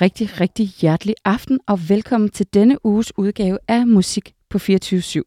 [0.00, 5.22] rigtig, rigtig hjertelig aften og velkommen til denne uges udgave af Musik på 24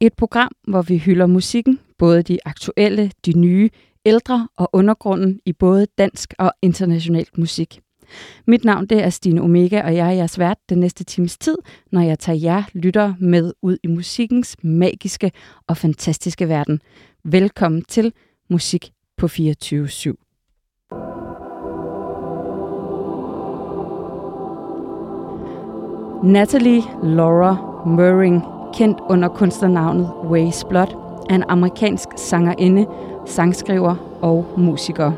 [0.00, 3.70] Et program, hvor vi hylder musikken, både de aktuelle, de nye,
[4.04, 7.80] ældre og undergrunden i både dansk og international musik.
[8.46, 11.56] Mit navn det er Stine Omega, og jeg er jeres vært den næste times tid,
[11.92, 15.32] når jeg tager jer lytter med ud i musikkens magiske
[15.66, 16.80] og fantastiske verden.
[17.24, 18.12] Velkommen til
[18.50, 20.25] Musik på 24 /7.
[26.22, 27.56] Natalie Laura
[27.86, 28.42] Murring,
[28.74, 30.86] kendt under kunstnernavnet Ways Blood,
[31.30, 32.86] er en amerikansk sangerinde,
[33.26, 35.12] sangskriver og musiker.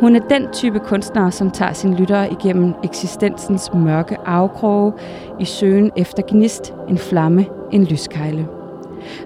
[0.00, 4.92] Hun er den type kunstner, som tager sine lyttere igennem eksistensens mørke afkroge
[5.40, 8.48] i søgen efter gnist, en flamme, en lyskejle.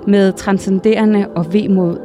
[0.06, 1.98] Med transcenderende og vemod,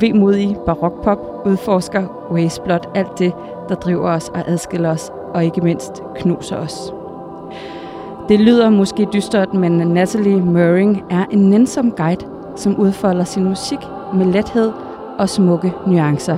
[0.00, 3.32] vemodig barokpop udforsker Ways Blood alt det,
[3.68, 6.93] der driver os og adskiller os, og ikke mindst knuser os.
[8.28, 13.78] Det lyder måske dystert, men Natalie Murring er en nænsom guide, som udfolder sin musik
[14.14, 14.72] med lethed
[15.18, 16.36] og smukke nuancer.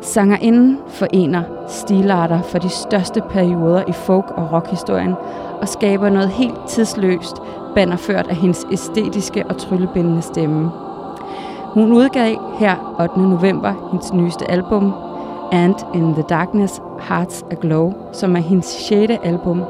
[0.00, 5.14] Sangerinden forener stilarter for de største perioder i folk- og rockhistorien
[5.60, 7.36] og skaber noget helt tidsløst,
[7.74, 10.70] bannerført af hendes æstetiske og tryllebindende stemme.
[11.64, 13.20] Hun udgav her 8.
[13.20, 14.92] november hendes nyeste album,
[15.52, 19.62] And in the Darkness Hearts Aglow, som er hendes sjette album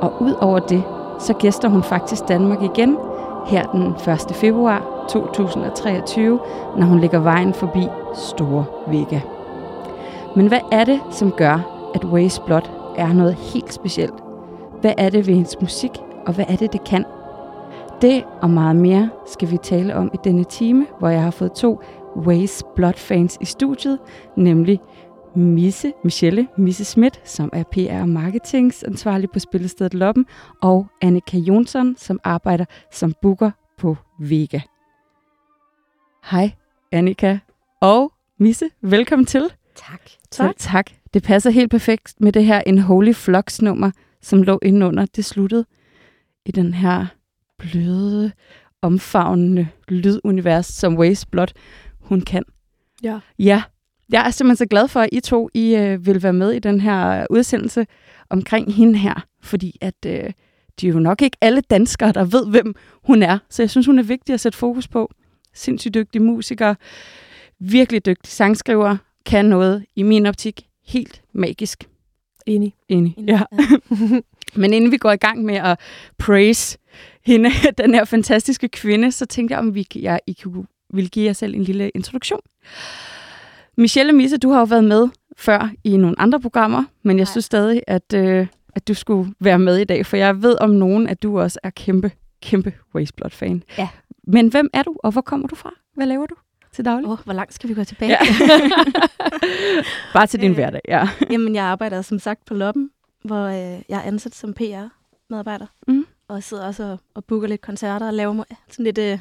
[0.00, 0.82] og ud over det,
[1.18, 2.96] så gæster hun faktisk Danmark igen
[3.46, 4.36] her den 1.
[4.36, 6.40] februar 2023,
[6.76, 9.20] når hun lægger vejen forbi Store Vega.
[10.36, 14.14] Men hvad er det, som gør, at Waze Blood er noget helt specielt?
[14.80, 15.90] Hvad er det ved hendes musik,
[16.26, 17.04] og hvad er det, det kan?
[18.02, 21.52] Det og meget mere skal vi tale om i denne time, hvor jeg har fået
[21.52, 21.80] to
[22.16, 23.98] Waze Blood fans i studiet,
[24.36, 24.80] nemlig
[25.36, 30.26] Misse, Michelle Misse Schmidt, som er PR og marketingansvarlig på spillestedet Loppen,
[30.62, 34.60] og Annika Jonsson, som arbejder som booker på Vega.
[36.30, 36.50] Hej
[36.92, 37.38] Annika
[37.80, 39.52] og Misse, velkommen til.
[39.74, 40.00] Tak.
[40.30, 40.54] Tak.
[40.58, 40.90] tak.
[41.14, 43.90] Det passer helt perfekt med det her En Holy Flux nummer,
[44.20, 45.06] som lå indenunder.
[45.06, 45.64] Det sluttede
[46.46, 47.06] i den her
[47.58, 48.32] bløde,
[48.82, 51.48] omfavnende lydunivers, som Waze Blood
[52.00, 52.44] hun kan.
[53.02, 53.20] Ja.
[53.38, 53.62] Ja,
[54.12, 56.58] jeg er simpelthen så glad for, at I to I, øh, vil være med i
[56.58, 57.86] den her udsendelse
[58.30, 60.32] omkring hende her, fordi at øh,
[60.80, 63.38] de er jo nok ikke alle danskere, der ved, hvem hun er.
[63.50, 65.10] Så jeg synes, hun er vigtig at sætte fokus på.
[65.54, 66.74] Sindssygt dygtig musiker,
[67.58, 71.88] virkelig dygtig sangskriver, kan noget i min optik helt magisk.
[72.46, 72.74] Enig.
[72.88, 73.42] Enig, ja.
[73.52, 73.66] ja.
[74.60, 75.80] Men inden vi går i gang med at
[76.18, 76.78] praise
[77.24, 77.50] hende,
[77.82, 81.32] den her fantastiske kvinde, så tænkte jeg, om vi, jeg, I kunne, ville give jer
[81.32, 82.40] selv en lille introduktion.
[83.80, 87.30] Michelle Misse, du har jo været med før i nogle andre programmer, men jeg Nej.
[87.30, 90.70] synes stadig, at, øh, at du skulle være med i dag, for jeg ved om
[90.70, 93.62] nogen, at du også er kæmpe, kæmpe Wasteblood-fan.
[93.78, 93.88] Ja.
[94.24, 95.74] Men hvem er du, og hvor kommer du fra?
[95.94, 96.34] Hvad laver du
[96.72, 97.06] til daglig?
[97.06, 98.10] Åh, oh, hvor langt skal vi gå tilbage?
[98.10, 98.18] Ja.
[100.14, 101.08] Bare til din øh, hverdag, ja.
[101.30, 102.90] Jamen, jeg arbejder som sagt på Loppen,
[103.24, 105.66] hvor øh, jeg er ansat som PR-medarbejder.
[105.88, 106.06] Mm.
[106.28, 109.18] Og sidder også og, og booker lidt koncerter og laver sådan lidt øh,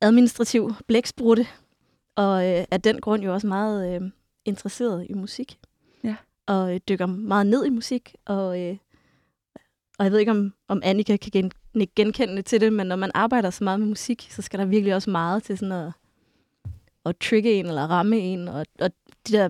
[0.00, 1.46] administrativ blæksprutte
[2.16, 4.10] og øh, af den grund jo også meget øh,
[4.44, 5.58] interesseret i musik.
[6.04, 6.16] Ja.
[6.46, 8.14] Og øh, dykker meget ned i musik.
[8.24, 8.76] Og, øh,
[9.98, 11.52] og jeg ved ikke, om, om Annika kan gen,
[11.96, 14.94] genkende til det, men når man arbejder så meget med musik, så skal der virkelig
[14.94, 15.92] også meget til sådan at,
[17.04, 18.48] at trigge en eller ramme en.
[18.48, 18.90] Og, og
[19.28, 19.48] de, der,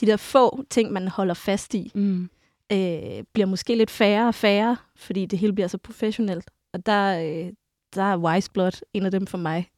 [0.00, 2.30] de der få ting, man holder fast i, mm.
[2.72, 6.50] øh, bliver måske lidt færre og færre, fordi det hele bliver så professionelt.
[6.72, 7.52] Og der, øh,
[7.94, 9.70] der er Wise Blood en af dem for mig,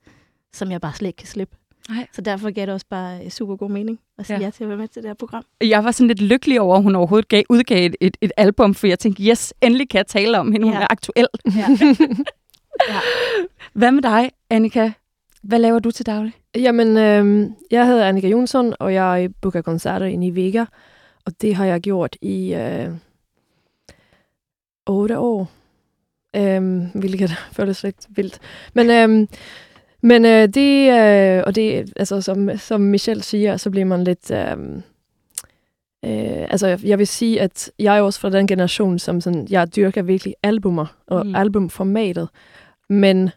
[0.52, 1.56] som jeg bare slet ikke kan slippe.
[1.88, 2.06] Nej.
[2.12, 4.44] Så derfor gav det også bare super god mening at sige ja.
[4.44, 5.44] ja til at være med til det her program.
[5.60, 8.74] Jeg var sådan lidt lykkelig over, at hun overhovedet gav, udgav et, et, et album,
[8.74, 10.72] for jeg tænkte, yes, endelig kan jeg tale om hende, ja.
[10.72, 11.26] hun er aktuel.
[11.46, 11.66] Ja.
[12.88, 13.00] ja.
[13.72, 14.90] Hvad med dig, Annika?
[15.42, 16.32] Hvad laver du til daglig?
[16.54, 20.64] Jamen, øh, jeg hedder Annika Jonsson, og jeg booker koncerter i Vega,
[21.24, 22.88] og det har jeg gjort i øh,
[24.86, 25.50] 8 år,
[26.36, 28.38] øh, hvilket føles lidt vildt.
[28.74, 29.28] Men øh,
[30.02, 34.30] men øh, det, øh, og det, altså som, som Michelle siger, så bliver man lidt...
[34.30, 34.56] Øh,
[36.04, 39.76] øh, altså jeg vil sige, at jeg er også fra den generation, som sådan, jeg
[39.76, 41.34] dyrker virkelig albumer og mm.
[41.34, 42.28] albumformatet.
[42.88, 43.30] Men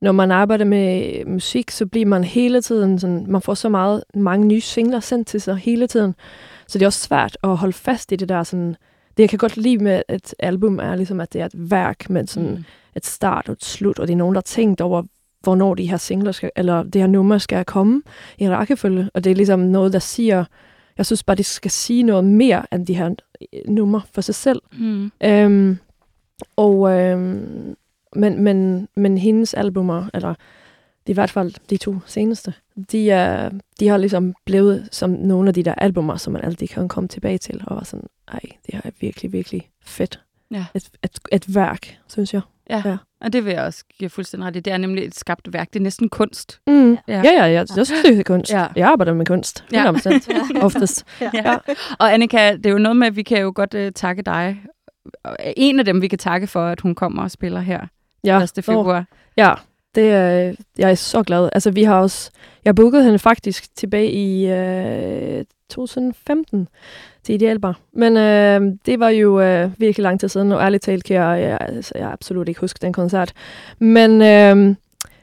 [0.00, 4.04] når man arbejder med musik, så bliver man hele tiden sådan, man får så meget,
[4.14, 6.14] mange nye singler sendt til sig hele tiden.
[6.68, 8.76] Så det er også svært at holde fast i det der sådan,
[9.16, 12.10] det jeg kan godt lide med et album er ligesom, at det er et værk
[12.10, 12.64] med sådan mm.
[12.96, 15.02] et start og et slut, og det er nogen, der har tænkt over,
[15.46, 18.02] hvornår de her singler skal, eller det her nummer skal komme
[18.38, 19.10] i rækkefølge.
[19.14, 20.44] Og det er ligesom noget, der siger,
[20.98, 23.14] jeg synes bare, det skal sige noget mere end de her
[23.52, 24.62] øh, numre for sig selv.
[24.78, 25.12] Mm.
[25.24, 25.78] Øhm,
[26.56, 27.76] og, øhm,
[28.16, 30.34] men, men, men hendes albumer, eller
[31.06, 32.54] i hvert fald de to seneste,
[32.92, 33.50] de, er,
[33.80, 37.08] de har ligesom blevet som nogle af de der albumer, som man altid kan komme
[37.08, 40.20] tilbage til, og var sådan, ej, det her er virkelig, virkelig fedt.
[40.50, 40.64] Ja.
[40.74, 42.40] Et, et, et værk, synes jeg.
[42.70, 42.82] Ja.
[42.84, 42.96] Ja.
[43.20, 44.60] og det vil jeg også give fuldstændig ret i.
[44.60, 45.68] Det er nemlig et skabt værk.
[45.72, 46.60] Det er næsten kunst.
[46.66, 46.90] Mm.
[46.92, 46.98] Ja.
[47.08, 48.52] Ja, ja, ja, jeg, jeg synes, det er kunst.
[48.52, 48.60] Ja.
[48.60, 48.66] Ja.
[48.76, 49.92] Jeg arbejder med kunst, Ja.
[49.92, 50.08] 100%
[50.54, 50.64] Ja.
[50.64, 51.04] oftest.
[51.20, 51.56] Ja.
[51.98, 54.60] Og Annika, det er jo noget med, at vi kan jo godt uh, takke dig.
[55.56, 57.86] En af dem, vi kan takke for, at hun kommer og spiller her
[58.24, 58.40] Ja.
[58.42, 58.50] 1.
[58.64, 59.04] februar.
[59.36, 59.54] Ja,
[59.94, 61.48] det er, jeg er så glad.
[61.52, 62.30] Altså, vi har også...
[62.64, 66.68] Jeg bookede hende faktisk tilbage i øh, 2015
[67.22, 67.78] til Idealbar.
[67.92, 71.40] Men øh, det var jo øh, virkelig lang tid siden, og ærligt talt kan jeg,
[71.42, 73.32] jeg, altså, jeg absolut ikke huske den koncert.
[73.78, 74.74] Men, øh,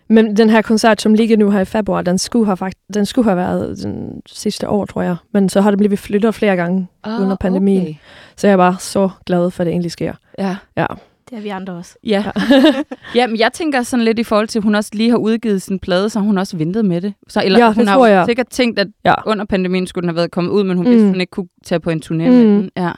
[0.07, 3.05] men den her koncert, som ligger nu her i februar, den skulle have, fakt- den
[3.05, 5.15] skulle have været den sidste år, tror jeg.
[5.31, 6.87] Men så har det blevet flyttet flere gange,
[7.21, 7.81] Under pandemien.
[7.81, 7.95] Okay.
[8.35, 10.13] så jeg er bare så glad for, at det egentlig sker.
[10.39, 10.55] Ja.
[10.77, 10.85] Ja.
[11.33, 11.95] Det er vi andre også.
[12.03, 12.23] Ja.
[13.15, 15.79] Jamen, jeg tænker sådan lidt i forhold til, at hun også lige har udgivet sin
[15.79, 17.13] plade, så hun også ventet med det.
[17.27, 18.25] Så, eller Ja, hun har jeg.
[18.25, 19.13] sikkert tænkt, at Ja.
[19.25, 20.91] under pandemien skulle den have været kommet ud, men hun Mm.
[20.91, 22.61] vidste, hun ikke kunne tage på en turné med Mm.
[22.61, 22.69] den.
[22.77, 22.91] Ja.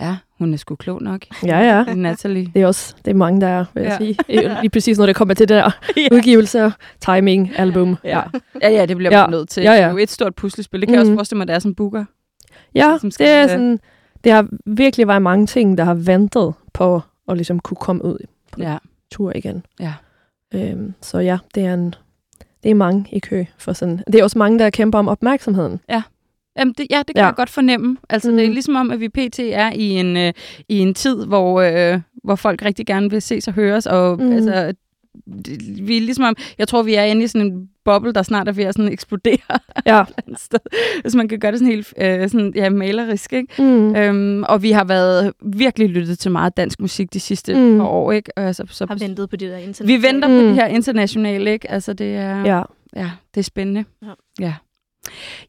[0.00, 1.20] ja, hun er sgu klog nok.
[1.46, 1.94] Ja, ja.
[1.94, 2.50] Natalie.
[2.54, 3.96] Det er også det er mange, der er, vil jeg Ja.
[4.06, 4.16] sige.
[4.28, 6.08] I- Lige præcis, når det kommer til det der Ja.
[6.16, 6.70] udgivelser,
[7.00, 7.96] timing, album.
[8.04, 8.20] Ja.
[8.62, 9.26] ja, ja, det bliver Ja.
[9.26, 9.62] man nødt til.
[9.62, 9.76] Ja, ja.
[9.78, 10.80] Det er jo et stort puslespil.
[10.80, 11.16] Det kan jeg også Mhm.
[11.18, 12.04] forestille mig, at det er som booker.
[12.74, 13.78] Ja, Som skal, det er sådan,
[14.24, 18.18] det har virkelig været mange ting, der har ventet på at ligesom kunne komme ud
[18.52, 18.78] på Ja.
[19.12, 19.64] tur igen.
[19.80, 19.92] Ja.
[20.54, 21.94] Øhm, så ja, det er en,
[22.62, 24.02] det er mange i kø for sådan.
[24.06, 25.80] Det er også mange, der kæmper om opmærksomheden.
[26.58, 27.26] Jamen, det, ja, det kan Ja.
[27.26, 27.96] jeg godt fornemme.
[28.10, 28.36] Altså, mm.
[28.36, 28.52] det er Mhm.
[28.52, 29.38] ligesom om, at vi pt.
[29.38, 30.32] er i en, øh,
[30.68, 34.32] i en tid, hvor, øh, hvor folk rigtig gerne vil ses og høres, og mm.
[34.32, 34.74] Altså,
[35.46, 38.22] det- vi er ligesom om, jeg tror, vi er inde i sådan en boble, der
[38.22, 40.04] snart er ved at sådan eksplodere Ja.
[40.36, 40.58] sted,
[41.02, 43.32] hvis man kan gøre det sådan helt øh, sådan, ja, malerisk.
[43.32, 43.62] Ikke?
[43.62, 43.96] Mm.
[43.96, 47.78] Øhm, og vi har været virkelig lyttet til meget dansk musik de sidste mm.
[47.78, 48.12] Par år.
[48.12, 48.38] Ikke?
[48.38, 49.88] Altså, så, Har ventet på det der internet.
[49.88, 50.48] vi venter på Mm.
[50.48, 51.70] de her internationale, ikke?
[51.70, 52.62] Altså, det er, Ja.
[52.96, 53.84] ja, det er spændende.
[54.02, 54.10] Ja.
[54.40, 54.54] ja.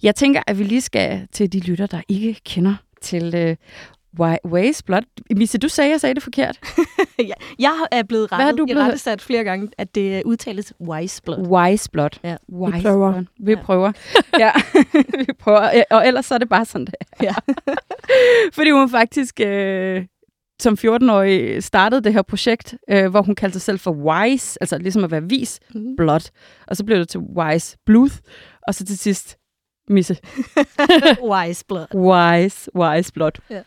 [0.03, 3.56] Jeg tænker, at vi lige skal til de lytter, der ikke kender til øh,
[4.45, 5.01] Ways Blood.
[5.35, 6.59] Misse, du sagde, jeg sagde det forkert.
[7.59, 9.00] Jeg er blevet Hvad er rettet, du blevet- blevet...
[9.01, 11.47] sat flere gange, at det udtales wise blood.
[11.47, 12.09] Wise Blood.
[12.23, 12.35] Ja.
[12.53, 13.12] Wise prøver.
[13.12, 13.25] Blood.
[13.39, 13.62] Vi Ja.
[13.63, 13.91] prøver.
[14.39, 14.51] ja,
[15.27, 15.69] vi prøver.
[15.73, 16.95] Ja, Og ellers så er det bare sådan, det.
[17.21, 17.33] Ja.
[18.53, 20.06] Fordi hun faktisk øh,
[20.61, 24.77] som 14-årig startede det her projekt, øh, hvor hun kaldte sig selv for Wise, altså
[24.77, 25.95] ligesom at være vis, Mm.
[25.97, 26.29] Blood.
[26.68, 28.15] Og så blev det til Wise Bluth,
[28.68, 29.38] og så til sidst
[29.87, 30.17] Misse.
[31.31, 31.87] wise blood.
[31.93, 33.31] Wise, Wise Blood.
[33.49, 33.61] Ja.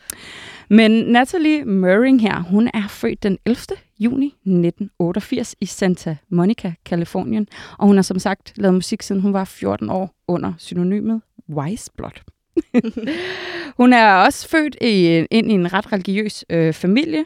[0.69, 3.57] Men Natalie Murring her, hun er født den 11.
[3.99, 7.47] juni 1988 i Santa Monica, Kalifornien.
[7.77, 11.91] Og hun har som sagt lavet musik, siden hun var 14 år under synonymet Wise
[11.97, 12.21] Blood.
[13.79, 17.25] hun er også født i, ind i en ret religiøs øh, familie,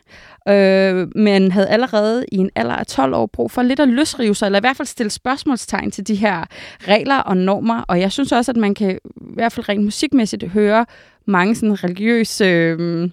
[0.50, 4.36] øh, men havde allerede i en alder af 12 år brug for lidt at løsrive
[4.36, 6.44] sig, eller i hvert fald stille spørgsmålstegn til de her
[6.88, 7.82] regler og normer.
[7.88, 9.00] Og jeg synes også, at man kan i
[9.36, 10.86] hvert fald rent musikmæssigt høre
[11.28, 12.46] mange sådan religiøse...
[12.46, 13.10] Øh,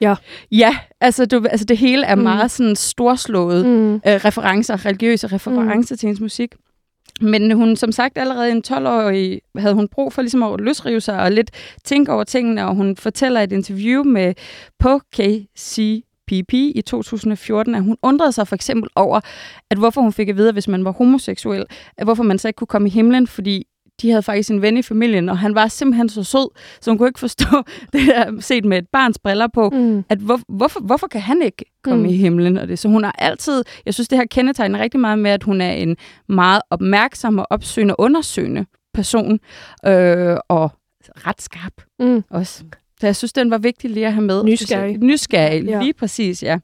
[0.00, 0.14] Ja.
[0.52, 2.22] Ja, altså, du, altså det hele er Mm.
[2.22, 3.94] meget sådan storslået Mm.
[3.94, 5.98] øh, referencer, religiøse referencer mm.
[5.98, 6.54] til hendes musik.
[7.20, 11.20] Men hun, som sagt, allerede en 12-årig havde hun brug for ligesom at løsrive sig
[11.20, 11.50] og lidt
[11.84, 14.34] tænke over tingene, og hun fortæller i et interview med
[14.78, 19.20] på KCPP i 2014, at hun undrede sig for eksempel over,
[19.70, 21.64] at hvorfor hun fik at vide, at hvis man var homoseksuel,
[21.96, 23.66] at hvorfor man så ikke kunne komme i himlen, fordi
[24.02, 26.48] de havde faktisk en ven i familien, og han var simpelthen så sød,
[26.80, 27.46] så hun kunne ikke forstå
[27.92, 30.04] det der set med et barns briller på, Mm.
[30.08, 32.08] at hvor, hvorfor, hvorfor kan han ikke komme mm.
[32.08, 32.56] I himlen?
[32.56, 32.78] Og det?
[32.78, 35.72] Så hun har altid, jeg synes, det her kendetegner rigtig meget med, at hun er
[35.72, 35.96] en
[36.28, 39.32] meget opmærksom og opsøgende og undersøgende person,
[39.86, 40.70] øh, og
[41.26, 42.22] ret skarp Mm.
[42.30, 42.64] også.
[43.00, 44.44] Så jeg synes, den var vigtig lige at have med.
[44.44, 44.98] Nysgerrig.
[44.98, 45.64] Nysgerrig.
[45.64, 45.80] Ja.
[45.82, 46.58] lige præcis, ja.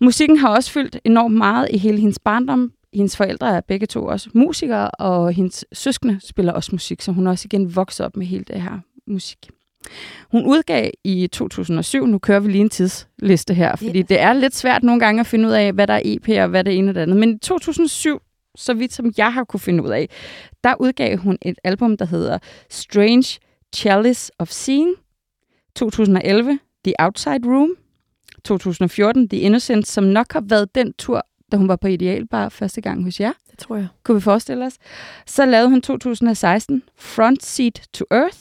[0.00, 2.70] Musikken har også fyldt enormt meget i hele hendes barndom.
[2.96, 7.26] Hendes forældre er begge to også musikere, og hendes søskende spiller også musik, så hun
[7.26, 9.38] er også igen vokset op med hele det her musik.
[10.30, 14.06] Hun udgav i 2007, nu kører vi lige en tidsliste her, fordi Yes.
[14.06, 16.48] det er lidt svært nogle gange at finde ud af, hvad der er EP og
[16.48, 17.16] hvad det ene og det andet.
[17.16, 18.20] Men i 2007,
[18.56, 20.08] så vidt som jeg har kunne finde ud af,
[20.64, 22.38] der udgav hun et album, der hedder
[22.70, 23.38] Strange
[23.74, 24.94] Chalice of Seeing.
[25.76, 27.70] 2011, The Outside Room.
[28.44, 32.80] 2014, The Innocent, som nok har været den tur, da hun var på Idealbar første
[32.80, 33.86] gang hos jer Det tror jeg.
[34.04, 34.78] kunne vi forestille os.
[35.26, 38.38] Så lavede hun 2016 Front Seat to Earth,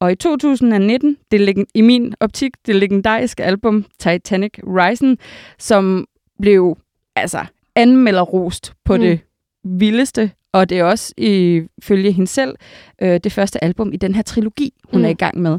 [0.00, 5.18] og i 2019, det i min optik, det legendariske album Titanic Rising,
[5.58, 6.06] som
[6.40, 6.78] blev
[7.16, 9.00] altså anmelderrost på mm.
[9.00, 9.20] det
[9.64, 12.54] vildeste, og det er også ifølge hende selv
[13.02, 15.04] øh, det første album i den her trilogi, hun mm.
[15.04, 15.58] er i gang med.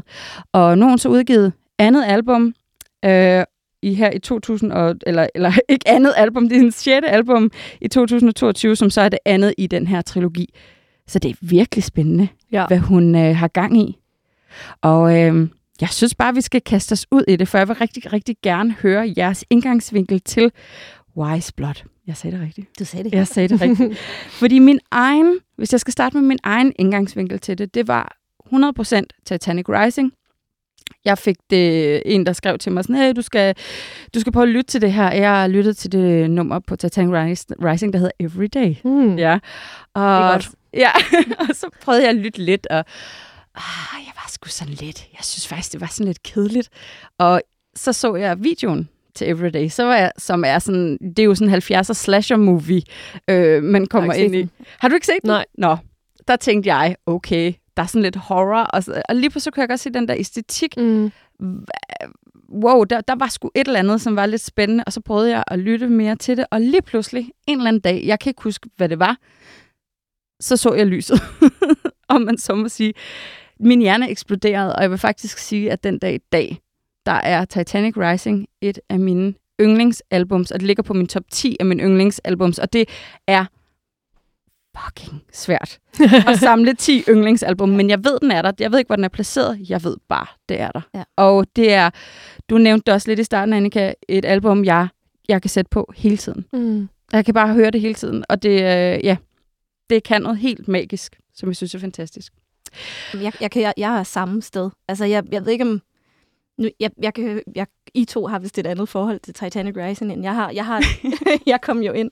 [0.52, 2.54] Og nu har hun så udgivet andet album,
[3.04, 3.44] øh,
[3.82, 7.50] i her i 2000, og, eller, eller ikke andet album, det er hendes sjette album
[7.80, 10.54] i 2022, som så er det andet i den her trilogi.
[11.06, 12.66] Så det er virkelig spændende, ja.
[12.66, 13.98] hvad hun øh, har gang i.
[14.82, 15.48] Og øh,
[15.80, 18.36] jeg synes bare, vi skal kaste os ud i det, for jeg vil rigtig, rigtig
[18.42, 20.52] gerne høre jeres indgangsvinkel til
[21.16, 21.84] Wise Blood.
[22.06, 22.78] Jeg sagde det rigtigt.
[22.78, 23.12] Du sagde det.
[23.12, 23.98] Jeg sagde det rigtigt.
[24.40, 28.16] Fordi min egen, hvis jeg skal starte med min egen indgangsvinkel til det, det var
[28.46, 30.12] 100% Titanic Rising.
[31.04, 33.54] Jeg fik det en, der skrev til mig sådan, hey, du skal,
[34.14, 35.12] du skal prøve at lytte til det her.
[35.12, 38.74] Jeg har lyttet til det nummer på Titanic Rising, der hedder Everyday.
[38.84, 39.18] Mm.
[39.18, 39.32] Ja.
[39.94, 40.48] Og, Det er godt.
[40.74, 40.90] Ja,
[41.38, 42.78] og så prøvede jeg at lytte lidt, og
[43.54, 46.68] ah, jeg var sgu sådan lidt, jeg synes faktisk, det var sådan lidt kedeligt.
[47.18, 47.42] Og
[47.76, 51.34] så så jeg videoen til Everyday, så var jeg, som er sådan, det er jo
[51.34, 52.82] sådan en 70'er slasher movie,
[53.28, 54.48] øh, man kommer ind i.
[54.78, 55.28] Har du ikke set den?
[55.28, 55.44] Nej.
[55.58, 55.76] Nå,
[56.28, 59.60] der tænkte jeg, okay, der er sådan lidt horror, og, så, og lige pludselig kunne
[59.60, 60.76] jeg godt se den der æstetik.
[60.76, 61.12] Mm.
[62.52, 65.30] Wow, der, der var sgu et eller andet, som var lidt spændende, og så prøvede
[65.30, 68.30] jeg at lytte mere til det, og lige pludselig, en eller anden dag, jeg kan
[68.30, 69.16] ikke huske, hvad det var,
[70.40, 71.22] så så jeg lyset,
[72.08, 72.94] om man så må sige.
[73.60, 76.58] Min hjerne eksploderede, og jeg vil faktisk sige, at den dag i dag,
[77.06, 81.56] der er Titanic Rising et af mine yndlingsalbums, og det ligger på min top 10
[81.60, 82.88] af mine yndlingsalbums, og det
[83.26, 83.44] er
[84.84, 85.78] fucking svært
[86.28, 88.52] at samle 10 yndlingsalbum, men jeg ved, den er der.
[88.58, 89.70] Jeg ved ikke, hvor den er placeret.
[89.70, 90.80] Jeg ved bare, det er der.
[90.94, 91.02] Ja.
[91.16, 91.90] Og det er,
[92.50, 94.88] du nævnte det også lidt i starten, Annika, et album, jeg,
[95.28, 96.44] jeg kan sætte på hele tiden.
[96.52, 96.88] Mm.
[97.12, 99.16] Jeg kan bare høre det hele tiden, og det, øh, ja,
[99.90, 102.32] det kan noget helt magisk, som jeg synes er fantastisk.
[103.14, 104.70] Jeg, jeg, kan, jeg, jeg er samme sted.
[104.88, 105.82] Altså, jeg, jeg ved ikke om...
[106.58, 110.12] Nu, jeg, jeg kan, jeg, I to har vist et andet forhold til Titanic Rising,
[110.12, 110.50] end jeg har.
[110.50, 110.84] Jeg, har,
[111.46, 112.10] jeg kom jo ind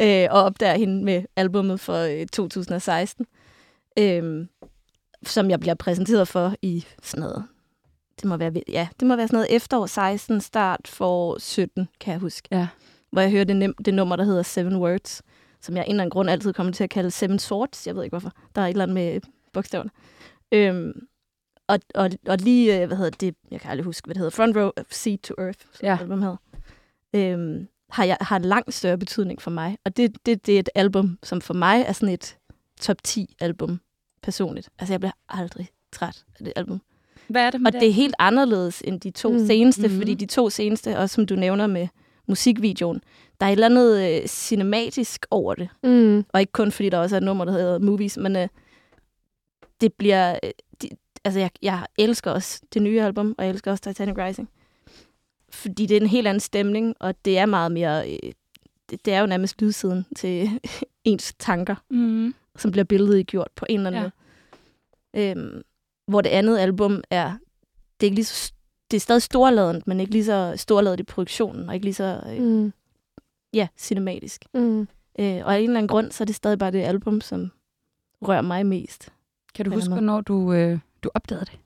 [0.00, 3.26] øh, og opdager hende med albummet for øh, 2016,
[3.98, 4.46] øh,
[5.22, 7.44] som jeg bliver præsenteret for i sådan noget...
[8.16, 12.12] Det må være, ja, det må være sådan noget efterår 16, start for 17, kan
[12.12, 12.48] jeg huske.
[12.50, 12.68] Ja.
[13.12, 15.22] Hvor jeg hører det, det nummer, der hedder Seven Words,
[15.60, 17.86] som jeg af en eller anden grund altid kommer til at kalde Seven Swords.
[17.86, 18.32] Jeg ved ikke hvorfor.
[18.54, 19.20] Der er et eller andet med
[19.52, 19.90] bogstaverne.
[20.52, 21.06] Øhm,
[21.68, 24.36] og, og, og lige, øh, hvad hedder det, jeg kan aldrig huske, hvad det hedder,
[24.36, 25.98] Front Row Seat to Earth, som ja.
[26.00, 26.36] album hedder,
[27.14, 29.78] øhm, har, jeg, har langt større betydning for mig.
[29.84, 32.36] Og det, det, det er et album, som for mig er sådan et
[32.80, 33.80] top 10 album
[34.22, 34.68] personligt.
[34.78, 36.80] Altså, jeg bliver aldrig træt af det album.
[37.28, 39.46] Hvad er det med Og det er helt anderledes end de to Mm.
[39.46, 39.96] seneste, Mhm.
[39.98, 41.88] fordi de to seneste, også som du nævner med
[42.28, 43.00] musikvideoen,
[43.40, 45.68] der er et eller andet øh, cinematisk over det.
[45.82, 46.24] Mm.
[46.32, 48.48] Og ikke kun fordi der også er et nummer, der hedder Movies, men øh,
[49.80, 50.38] det bliver...
[50.42, 50.50] Øh,
[50.82, 50.88] de,
[51.24, 54.48] altså, jeg, jeg elsker også det nye album, og jeg elsker også Titanic Rising.
[55.48, 58.10] Fordi det er en helt anden stemning, og det er meget mere...
[58.12, 58.32] Øh,
[58.90, 60.50] det, det er jo nærmest lydsiden til
[61.04, 62.34] ens tanker, Mm.
[62.56, 64.10] som bliver billedgjort på en eller anden Ja.
[65.22, 65.30] måde.
[65.30, 65.62] Øhm,
[66.08, 67.26] hvor det andet album er...
[68.00, 68.52] Det er, ikke lige så,
[68.90, 72.20] det er stadig storladent, men ikke lige så storladet i produktionen, og ikke lige så
[72.28, 72.72] øh, Mm.
[73.54, 74.44] ja, cinematisk.
[74.54, 74.80] Mm.
[74.80, 74.86] Øh,
[75.18, 77.50] og af en eller anden grund, så er det stadig bare det album, som
[78.22, 79.08] rører mig mest.
[79.54, 81.58] Kan du huske, hvornår du, øh, du opdagede det?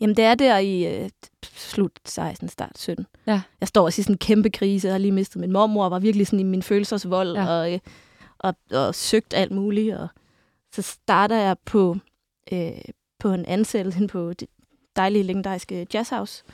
[0.00, 1.10] Jamen, det er der i øh,
[1.44, 3.06] slut 16, start 17.
[3.26, 3.42] Ja.
[3.60, 4.86] Jeg står også i sådan en kæmpe krise.
[4.86, 7.46] Jeg har lige mistet min mormor, og var virkelig sådan i min følelsesvold, Ja.
[7.48, 7.78] og, øh,
[8.38, 9.96] og, og søgt alt muligt.
[9.96, 10.08] Og
[10.74, 11.96] så starter jeg på,
[12.52, 12.70] øh,
[13.18, 14.48] på en ansættelse hen på det
[14.96, 16.44] dejlige legendariske jazzhouse,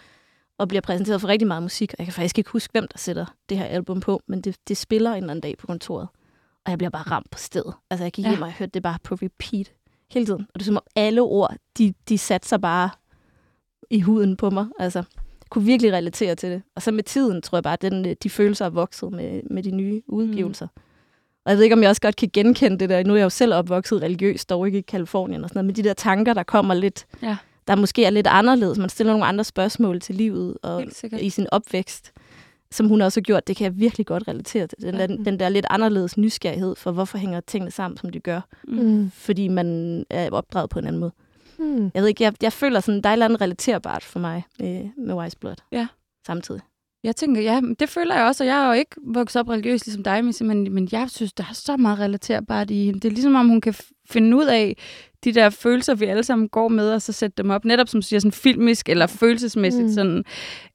[0.59, 1.93] og bliver præsenteret for rigtig meget musik.
[1.93, 4.57] Og jeg kan faktisk ikke huske, hvem der sætter det her album på, men det,
[4.69, 6.09] det spiller en eller anden dag på kontoret.
[6.65, 7.75] Og jeg bliver bare ramt på stedet.
[7.91, 8.31] Altså, jeg gik Ja.
[8.31, 9.73] hjem og hørte det bare på repeat
[10.11, 10.41] hele tiden.
[10.55, 12.91] Og det er som om alle ord, de, de satte sig bare
[13.91, 14.67] i huden på mig.
[14.79, 16.63] Altså, jeg kunne virkelig relatere til det.
[16.75, 19.43] Og så med tiden, tror jeg bare, at den, øh, de følelser er vokset med,
[19.51, 20.67] med de nye udgivelser.
[20.77, 20.83] Mm.
[21.45, 23.05] Og jeg ved ikke, om jeg også godt kan genkende det der.
[23.05, 25.67] Nu er jeg jo selv opvokset religiøst, dog ikke i Kalifornien og sådan noget.
[25.67, 27.37] Men de der tanker, der kommer lidt, Ja.
[27.69, 28.79] der måske er lidt anderledes.
[28.79, 30.85] Man stiller nogle andre spørgsmål til livet og
[31.21, 32.13] i sin opvækst,
[32.71, 33.47] som hun også har gjort.
[33.49, 34.79] Det kan jeg virkelig godt relatere til.
[34.83, 35.07] Den, Ja.
[35.07, 38.41] der, den der lidt anderledes nysgerrighed for, hvorfor hænger tingene sammen, som de gør.
[38.69, 39.11] Mm.
[39.15, 41.13] Fordi man er opdraget på en anden måde.
[41.59, 41.91] Mm.
[41.95, 44.45] Jeg ved ikke, jeg, jeg føler sådan, der er et eller andet relaterbart for mig
[44.59, 45.57] med, med Wise Blood.
[45.73, 45.87] Ja.
[46.27, 46.61] Samtidig.
[47.05, 49.87] Jeg tænker, ja, det føler jeg også, og jeg er jo ikke vokset op religiøs
[49.87, 53.01] ligesom dig, men, men jeg synes, der er så meget relaterbart i hende.
[53.01, 53.75] Det er ligesom, om hun kan
[54.11, 54.77] finde ud af
[55.25, 58.03] de der følelser, vi alle sammen går med, og så sætte dem op, netop som
[58.03, 59.87] siger, sådan filmisk eller følelsesmæssigt.
[59.87, 59.93] Mm.
[59.93, 60.25] Sådan.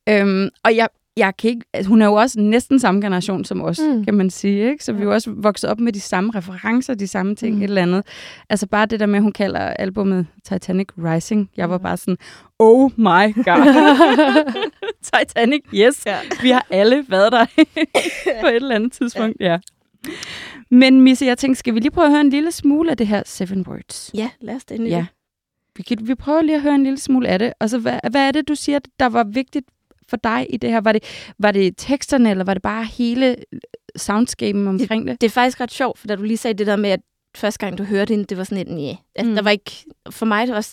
[0.10, 0.88] Øhm, og jeg,
[1.18, 3.96] jeg kan ikke, altså, hun er jo også næsten samme generation som os, Mm.
[3.96, 4.06] mm.
[4.06, 4.72] kan man sige.
[4.72, 4.84] Ikke?
[4.84, 5.06] Så vi er Ja.
[5.10, 7.58] jo også vokset op med de samme referencer, de samme ting, Mm.
[7.58, 7.64] mm.
[7.64, 8.06] et eller andet.
[8.50, 11.50] Altså bare det der med, hun kalder albummet Titanic Rising.
[11.58, 11.84] Jeg var Mhm.
[11.84, 12.18] bare sådan,
[12.60, 14.54] oh my god.
[15.20, 16.06] Titanic, yes.
[16.06, 16.18] Ja.
[16.42, 17.46] Vi har alle været der
[18.42, 19.58] på et eller andet tidspunkt, ja.
[20.72, 23.08] Men Misse, jeg tænkte, skal vi lige prøve at høre en lille smule af det
[23.08, 24.12] her Seven Words?
[24.14, 24.92] Ja, lad os det endelig.
[24.92, 25.06] Ja.
[25.78, 27.54] Vi, kan, vi prøver lige at høre en lille smule af det.
[27.60, 29.66] Og så, hvad, hvad er det, du siger, der var vigtigt
[30.12, 30.82] for dig i det her?
[30.82, 31.04] Var det,
[31.40, 33.36] var det teksterne, eller var det bare hele
[33.96, 35.22] soundscapen omkring det?
[35.22, 37.00] Det er faktisk ret sjovt, for da du lige sagde det der med, at
[37.36, 38.96] første gang du hørte hende, det var sådan et ja.
[39.16, 39.36] Altså, Mm.
[39.36, 39.72] der var ikke,
[40.10, 40.68] for mig, det var,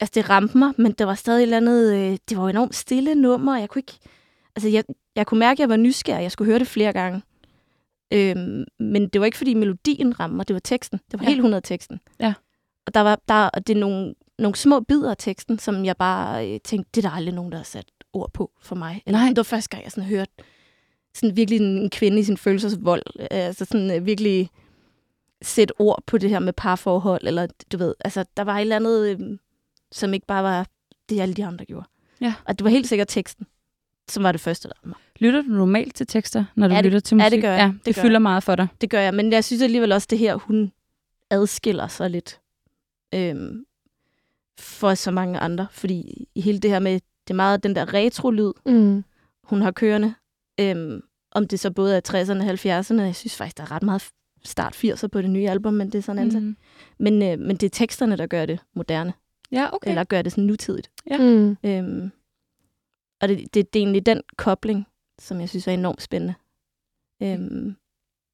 [0.00, 2.74] altså det ramte mig, men det var stadig et eller andet, øh, det var enormt
[2.74, 3.98] stille nummer, og jeg kunne ikke,
[4.56, 4.84] altså jeg,
[5.16, 7.22] jeg kunne mærke, at jeg var nysgerrig, jeg skulle høre det flere gange.
[8.12, 11.00] Øhm, men det var ikke, fordi melodien ramte mig, det var teksten.
[11.10, 11.28] Det var Ja.
[11.28, 12.00] helt 100 teksten.
[12.20, 12.34] Ja.
[12.86, 15.96] Og der var, der, og det er nogle, nogle små bidder af teksten, som jeg
[15.96, 19.02] bare øh, tænkte, det er der aldrig nogen, der har sat ord på for mig.
[19.06, 19.28] Eller, Nej.
[19.28, 20.32] Det var første gang, jeg sådan hørte
[21.14, 23.02] sådan virkelig en, en kvinde i sin følelsesvold.
[23.30, 24.50] Altså sådan øh, virkelig
[25.42, 28.76] sætte ord på det her med parforhold, eller du ved, altså der var et eller
[28.76, 29.38] andet, øh,
[29.92, 30.66] som ikke bare var
[31.08, 31.86] det, alle de andre gjorde.
[32.20, 32.34] Ja.
[32.44, 33.46] Og det var helt sikkert teksten,
[34.08, 34.96] som var det første, der mig.
[35.18, 37.32] Lytter du normalt til tekster, når du Ja, det- lytter til ja, musik?
[37.32, 37.58] det gør jeg.
[37.58, 38.22] Ja, Det det, gør fylder jeg.
[38.22, 38.66] meget for dig.
[38.80, 40.72] Det gør jeg, men jeg synes alligevel også, det her, hun
[41.30, 42.40] adskiller sig lidt
[43.14, 43.64] øhm,
[44.58, 47.00] for så mange andre, fordi hele det her med,
[47.30, 49.04] det er meget den der retro-lyd, Mm.
[49.44, 50.14] hun har kørende,
[50.60, 53.82] øhm, om det så både er 60'erne og 70'erne, jeg synes faktisk, der er ret
[53.82, 54.08] meget
[54.44, 56.34] start 80'er på det nye album, men det er sådan mm.
[56.40, 56.56] Mm.
[56.98, 59.12] men, øh, men det er teksterne, der gør det moderne,
[59.52, 59.90] Ja, okay.
[59.90, 60.90] eller gør det sådan nutidigt.
[61.10, 61.18] Ja.
[61.18, 61.56] Mm.
[61.64, 62.10] Øhm,
[63.20, 64.86] og det, det, det er egentlig den kobling,
[65.20, 66.34] som jeg synes er enormt spændende.
[67.22, 67.76] Øhm,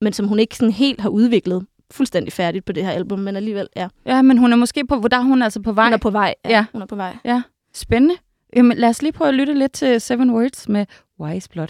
[0.00, 3.36] men som hun ikke sådan helt har udviklet fuldstændig færdigt på det her album, men
[3.36, 3.88] alligevel, ja.
[4.06, 5.84] Ja, men hun er måske på, der er hun altså på vej.
[5.86, 6.34] Hun er på vej.
[6.44, 6.66] Ja.
[6.72, 7.16] Hun er på vej.
[7.24, 7.42] Ja,
[7.74, 8.14] spændende.
[8.56, 10.86] Jamen, lad os lige prøve at lytte lidt til Seven Words med
[11.20, 11.68] Wise Blood.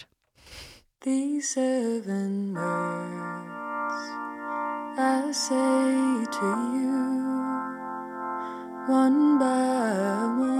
[1.06, 4.04] These seven words
[4.98, 6.96] I say to you,
[8.88, 10.55] one by one.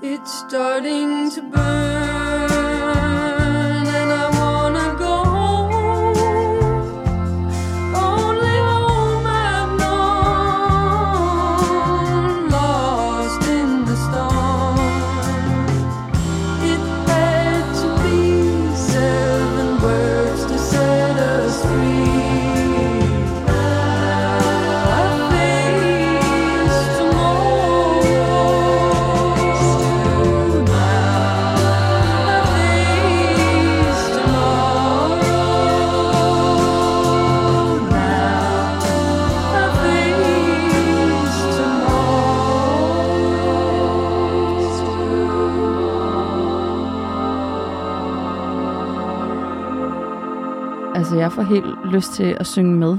[0.00, 2.07] It's starting to burn,
[51.38, 52.98] får helt lyst til at synge med.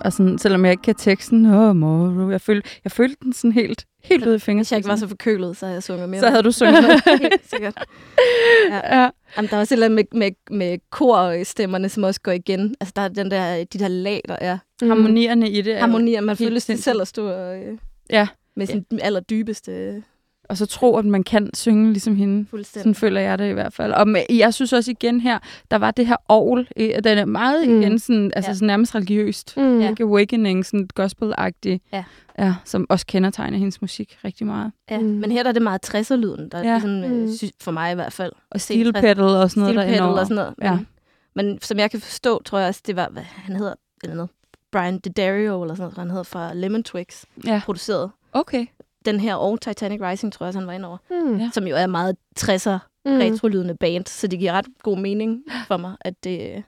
[0.00, 3.52] Og sådan, selvom jeg ikke kan teksten, oh, moro, jeg følte, jeg følte den sådan
[3.52, 4.58] helt, helt ude i fingeren.
[4.60, 6.20] Hvis jeg ikke var så forkølet, så havde jeg sunget mere.
[6.20, 7.18] så havde du sunget med.
[7.30, 7.84] Helt sikkert.
[8.70, 9.10] ja.
[9.36, 12.74] Jamen, der er også et eller andet med, med, med korstemmerne, som også går igen.
[12.80, 14.58] Altså, der er den der, de der lag, der er.
[14.82, 15.74] Harmonierne i det.
[15.74, 16.84] er Harmonier, man til sindssygt.
[16.84, 17.78] selv at stå og, øh,
[18.10, 18.28] Ja.
[18.56, 20.02] med sin allerdybeste
[20.50, 22.64] Og så tro, at man kan synge ligesom hende.
[22.64, 23.92] Sådan føler jeg det i hvert fald.
[23.92, 25.38] Og med, jeg synes også igen her,
[25.70, 26.68] der var det her ovl.
[26.76, 27.80] øh, Den er meget Mm.
[27.80, 28.54] igen sådan, altså Ja.
[28.54, 29.56] sådan nærmest religiøst.
[29.56, 29.80] Mm.
[29.80, 31.80] Ikke awakening, sådan gospel-agtig.
[31.92, 32.04] Ja.
[32.38, 32.54] ja.
[32.64, 34.72] som også kendetegner hendes musik rigtig meget.
[34.90, 34.98] Ja.
[34.98, 35.04] Mm.
[35.06, 36.64] Men her der er det meget 60'er-lyden, der Ja.
[36.66, 36.72] ja.
[36.72, 37.32] ligesom, øh, Mm.
[37.32, 38.32] sy- for mig i hvert fald.
[38.50, 40.54] Og steel pedal og sådan noget Steel pedal derinde og sådan noget.
[40.62, 40.70] Ja.
[40.76, 40.86] Men,
[41.34, 44.30] men som jeg kan forstå, tror jeg også, det var, hvad han hedder, eller noget,
[44.72, 47.60] Brian DeDario, eller sådan noget, han hedder fra Lemon Twigs, Ja.
[47.64, 48.10] produceret.
[48.32, 48.66] Okay.
[49.04, 50.96] Den her og Titanic Rising, tror jeg også, han var inde over.
[51.10, 51.36] Mm.
[51.38, 51.50] Ja.
[51.52, 53.12] Som jo er meget 60'er Mm.
[53.16, 56.62] retrolydende band, så det giver ret god mening for mig, at det,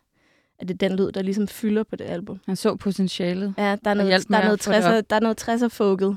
[0.58, 2.40] at det er den lyd, der ligesom fylder på det album.
[2.46, 3.54] Han så potentialet.
[3.58, 5.48] Ja, der er Og noget, der er noget, at få det 60'er, der er noget
[5.48, 6.16] 60'er folket,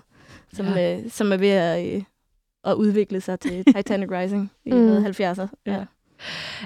[0.53, 0.97] som, Ja.
[1.03, 2.03] øh, som er ved at, øh,
[2.63, 4.77] at udvikle sig til Titanic Rising i Mm.
[4.77, 5.05] mm.
[5.05, 5.47] 70'er.
[5.65, 5.73] Ja.
[5.73, 5.85] Ja.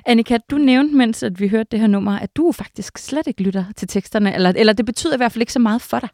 [0.06, 3.44] Annika, du nævnte, mens at vi hørte det her nummer, at du faktisk slet ikke
[3.44, 6.10] lytter til teksterne, eller, eller det betyder i hvert fald ikke så meget for dig.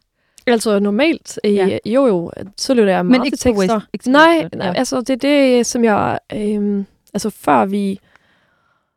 [0.46, 1.78] Altså normalt, øh, Ja.
[1.86, 3.74] jo jo, så lytter jeg Men meget ikke på tekster.
[3.76, 4.72] West- ikke nej, nej, ja.
[4.72, 8.00] altså det er det, som jeg, øh, altså før vi,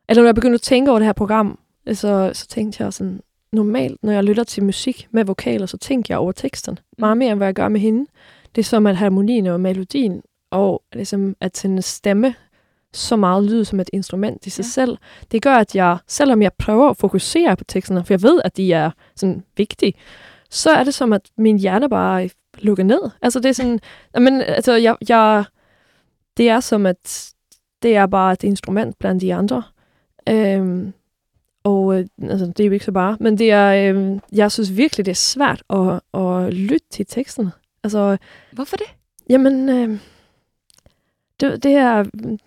[0.08, 1.58] eller når jeg begyndte at tænke over det her program,
[1.92, 3.20] så, så tænkte jeg sådan,
[3.52, 6.78] normalt, når jeg lytter til musik med vokaler, så tænker jeg over teksten.
[6.98, 8.06] Meget mere, end hvad jeg gør med hende.
[8.54, 12.34] Det er som, at harmonien og melodien, og ligesom, at hendes stemme
[12.92, 14.68] så meget lyder som et instrument i sig ja.
[14.68, 14.96] selv.
[15.32, 18.56] Det gør, at jeg, selvom jeg prøver at fokusere på teksterne, for jeg ved, at
[18.56, 19.94] de er sådan vigtige,
[20.50, 23.10] så er det som, at min hjerne bare lukker ned.
[23.22, 23.80] Altså det er sådan,
[24.14, 25.44] men altså jeg, jeg,
[26.36, 27.32] det er som, at
[27.82, 29.62] det er bare et instrument blandt de andre.
[30.28, 30.92] Øhm,
[31.64, 34.76] og øh, altså, det er jo ikke så bare, men det er, øhm, jeg synes
[34.76, 37.52] virkelig, det er svært at, at lytte til teksterne.
[37.84, 38.16] Altså,
[38.52, 38.86] Hvorfor det?
[39.28, 39.98] jamen, øh,
[41.40, 42.04] det, det er,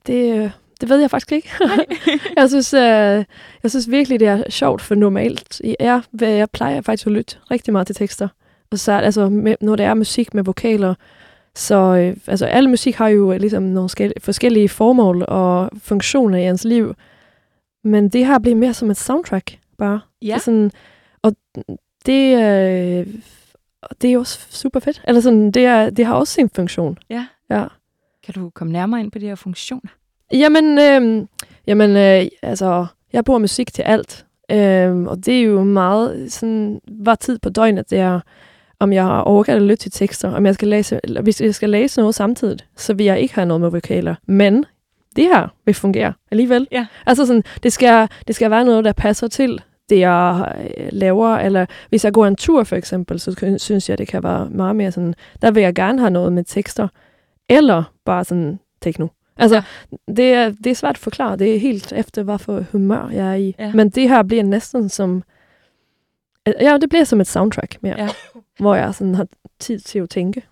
[0.07, 1.49] det, det ved jeg faktisk ikke.
[2.37, 3.25] jeg, synes, øh,
[3.63, 7.71] jeg synes virkelig, det er sjovt, for normalt, jeg, jeg plejer faktisk at lytte rigtig
[7.71, 8.27] meget til tekster.
[8.71, 10.95] Og så, altså, med, når det er musik med vokaler,
[11.55, 13.89] så øh, altså, alle musik har jo ligesom nogle
[14.21, 16.93] forskellige formål og funktioner i ens liv.
[17.83, 19.99] Men det her bliver mere som et soundtrack, bare.
[20.21, 20.35] Ja.
[20.35, 20.71] Er sådan,
[21.21, 21.35] og
[22.05, 23.07] det, øh,
[24.01, 25.01] det er også super fedt.
[25.07, 26.97] Eller sådan, det, er, det har også sin funktion.
[27.09, 27.25] Ja.
[27.49, 27.65] Ja.
[28.23, 29.89] Kan du komme nærmere ind på de her funktioner?
[30.33, 31.27] Jamen, øh,
[31.67, 34.25] jamen øh, altså, jeg bruger musik til alt.
[34.51, 38.19] Øh, og det er jo meget sådan, hvad tid på døgnet det er,
[38.79, 41.69] om jeg overgår at lytte til tekster, om jeg skal læse, eller hvis jeg skal
[41.69, 44.15] læse noget samtidig, så vil jeg ikke have noget med vokaler.
[44.27, 44.65] Men
[45.15, 46.67] det her vil fungere alligevel.
[46.71, 46.85] Ja.
[47.05, 51.35] Altså sådan, det skal, det skal være noget, der passer til det, jeg øh, laver,
[51.35, 54.75] eller hvis jeg går en tur for eksempel, så synes jeg, det kan være meget
[54.75, 56.87] mere sådan, der vil jeg gerne have noget med tekster,
[57.49, 59.07] eller bare sådan techno.
[59.37, 60.13] Altså, ja.
[60.13, 61.35] det, er, det er svært at forklare.
[61.35, 63.55] Det er helt efter, hvad for humør jeg er i.
[63.59, 63.73] Ja.
[63.73, 65.23] Men det her bliver næsten som...
[66.61, 67.95] Ja, det bliver som et soundtrack mere.
[67.97, 68.09] Ja.
[68.59, 69.27] Hvor jeg sådan har
[69.59, 70.43] tid til at tænke.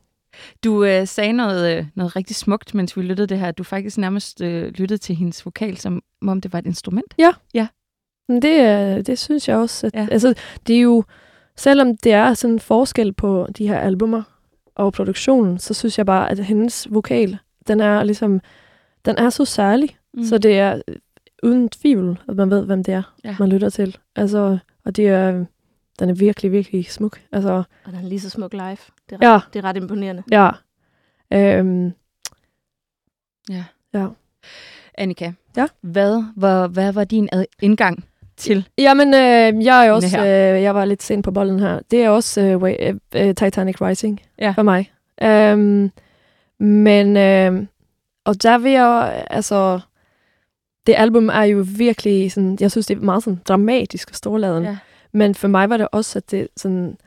[0.63, 3.51] Du øh, sagde noget, øh, noget rigtig smukt, mens vi lyttede det her.
[3.51, 7.13] Du faktisk nærmest øh, lyttede til hendes vokal, som om det var et instrument.
[8.27, 9.87] Men det, øh, det synes jeg også.
[9.87, 10.01] At, Ja.
[10.01, 10.07] ja.
[10.11, 10.33] Altså,
[10.67, 11.03] det er jo...
[11.55, 14.23] Selvom det er sådan en forskel på de her albumer
[14.75, 18.41] og produktionen, så synes jeg bare, at hendes vokal, den er ligesom...
[19.05, 19.97] Den er så særlig.
[20.13, 20.23] Mm.
[20.23, 20.95] Så det er øh,
[21.43, 23.35] uden tvivl, at man ved, hvem det er, Ja.
[23.39, 23.97] man lytter til.
[24.15, 25.45] Altså, og det er,
[25.99, 27.21] den er virkelig, virkelig smuk.
[27.31, 27.51] Altså,
[27.85, 28.77] Og den er lige så smuk live.
[29.09, 30.23] Det er ret, ja, det er ret imponerende.
[30.31, 30.49] ja.
[31.33, 31.93] Øhm,
[33.49, 33.63] Ja.
[33.93, 34.07] Ja.
[34.97, 35.67] Annika, Ja?
[35.81, 37.29] hvad, var, hvad var din
[37.61, 38.05] indgang
[38.37, 38.67] til?
[38.77, 41.79] Jamen, øh, jeg er også, øh, jeg var lidt sen på bolden her.
[41.91, 44.51] Det er også øh, Wa- øh, Titanic Rising Ja.
[44.57, 44.91] for mig.
[45.53, 45.91] Um,
[46.59, 47.65] men, øh,
[48.25, 49.79] og der vil jeg, altså,
[50.87, 54.63] det album er jo virkelig sådan, jeg synes, det er meget sådan dramatisk og storladen.
[54.63, 54.77] Ja.
[55.13, 56.97] Men for mig var det også, at det sådan,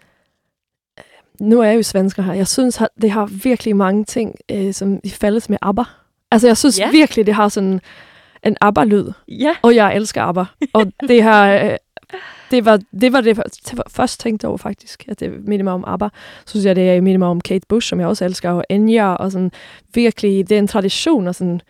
[0.98, 1.04] øh,
[1.40, 5.00] nu er jeg jo svensker her, jeg synes, det har virkelig mange ting, øh, som
[5.04, 5.82] i fælles med ABBA.
[6.30, 6.90] Altså, jeg synes Ja.
[6.90, 7.80] virkelig, det har sådan
[8.42, 9.12] en ABBA-lyd.
[9.28, 9.56] Ja.
[9.62, 10.44] Og jeg elsker ABBA.
[10.72, 11.54] Og det har...
[11.54, 11.76] øh,
[12.50, 13.44] Det var, det var det, jeg
[13.90, 16.08] først tænkte over faktisk, at det minder mig om ABBA.
[16.44, 19.06] Så synes jeg, det minder mig om Kate Bush, som jeg også elsker, og Enya,
[19.14, 19.52] og sådan
[19.94, 21.60] virkelig, det er en tradition af sådan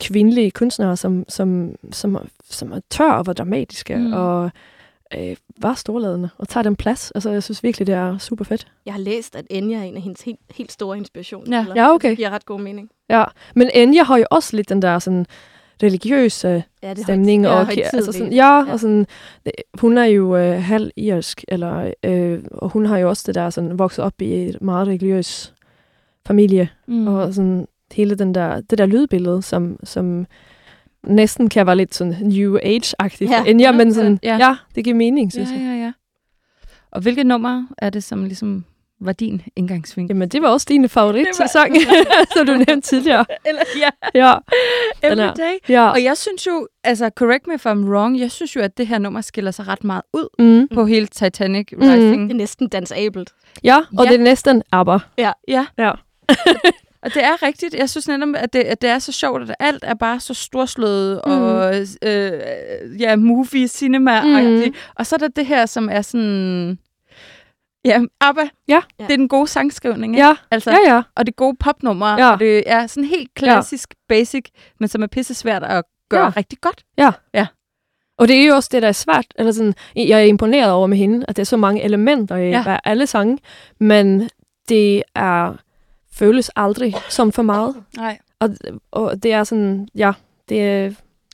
[0.00, 4.12] kvindelige kunstnere, som, som, som, som er tør og var dramatiske, Mm.
[4.12, 4.50] og
[5.18, 7.10] øh, var storladende, og tager den plads.
[7.10, 8.66] Altså, jeg synes virkelig, det er super fedt.
[8.86, 11.64] Jeg har læst, at Enya er en af hendes helt, helt store inspirationer.
[11.76, 11.82] Ja.
[11.82, 12.08] Ja, okay.
[12.08, 12.90] Det giver ret god mening.
[13.08, 15.26] Ja, men Enya har jo også lidt den der sådan
[15.82, 17.46] religiøse Ja, det stemning.
[17.46, 18.64] højt- og, ja, altså sådan, ja, Ja.
[18.66, 19.06] ja, og sådan,
[19.44, 23.34] det- hun er jo øh, halv irsk, eller, øh, og hun har jo også det
[23.34, 25.54] der sådan, vokset op i et meget religiøs
[26.26, 27.06] familie, Mm.
[27.06, 30.26] og sådan hele den der, det der lydbillede, som, som
[31.06, 33.30] næsten kan være lidt sådan New Age-agtigt.
[33.30, 33.42] Ja.
[33.46, 33.56] Ja.
[33.60, 34.36] ja, men sådan, Ja.
[34.36, 34.46] ja.
[34.48, 35.58] ja, det giver mening, ja, synes jeg.
[35.60, 35.92] ja, ja.
[36.92, 38.64] Og hvilket nummer er det, som ligesom
[39.00, 40.14] var din indgangsvinkel?
[40.14, 41.76] Jamen, det var også din favorit Det var- sang,
[42.36, 43.24] som du nævnte tidligere.
[43.48, 44.34] Eller, ja, Ja,
[45.02, 45.52] Every er- Day.
[45.68, 45.90] ja.
[45.90, 48.86] Og jeg synes jo, altså correct me if I'm wrong, jeg synes jo, at det
[48.86, 50.68] her nummer skiller sig ret meget ud Mm.
[50.74, 51.68] på hele Titanic.
[51.80, 52.22] Rising.
[52.22, 53.30] Det er næsten dansabelt.
[53.64, 54.02] Ja, og Ja.
[54.02, 54.08] ja.
[54.08, 54.98] det er næsten ABBA.
[55.18, 55.32] Ja.
[55.48, 55.64] Ja.
[57.02, 57.74] Og det er rigtigt.
[57.74, 60.34] Jeg synes netop, at det, at det er så sjovt, at alt er bare så
[60.34, 61.32] storslået mm.
[61.32, 62.32] og øh,
[63.00, 64.66] ja, movie, cinema-agtigt.
[64.68, 64.74] Mm.
[64.94, 66.78] Og så er der det her, som er sådan...
[67.84, 68.48] Ja, ABBA.
[68.68, 68.80] Ja.
[68.98, 70.26] Det er den gode sangskrivning, ikke?
[70.26, 71.02] Ja, Altså, ja, ja.
[71.16, 72.18] Og det gode popnummer.
[72.18, 72.32] Ja.
[72.32, 74.14] Og det er sådan helt klassisk, ja.
[74.14, 74.44] basic,
[74.80, 76.32] men som er pisse svært at gøre Ja.
[76.36, 76.84] rigtig godt.
[78.18, 79.26] Og det er jo også det, der er svært.
[79.36, 82.50] Eller sådan, jeg er imponeret over med hende, at der er så mange elementer i
[82.50, 82.62] Ja.
[82.66, 82.78] ja.
[82.84, 83.38] alle sange,
[83.78, 84.30] men
[84.68, 85.54] det er
[86.12, 87.76] føles aldrig som for meget.
[87.96, 88.18] Nej.
[88.40, 88.50] Og,
[88.90, 90.12] og det er sådan, ja,
[90.48, 90.90] det er,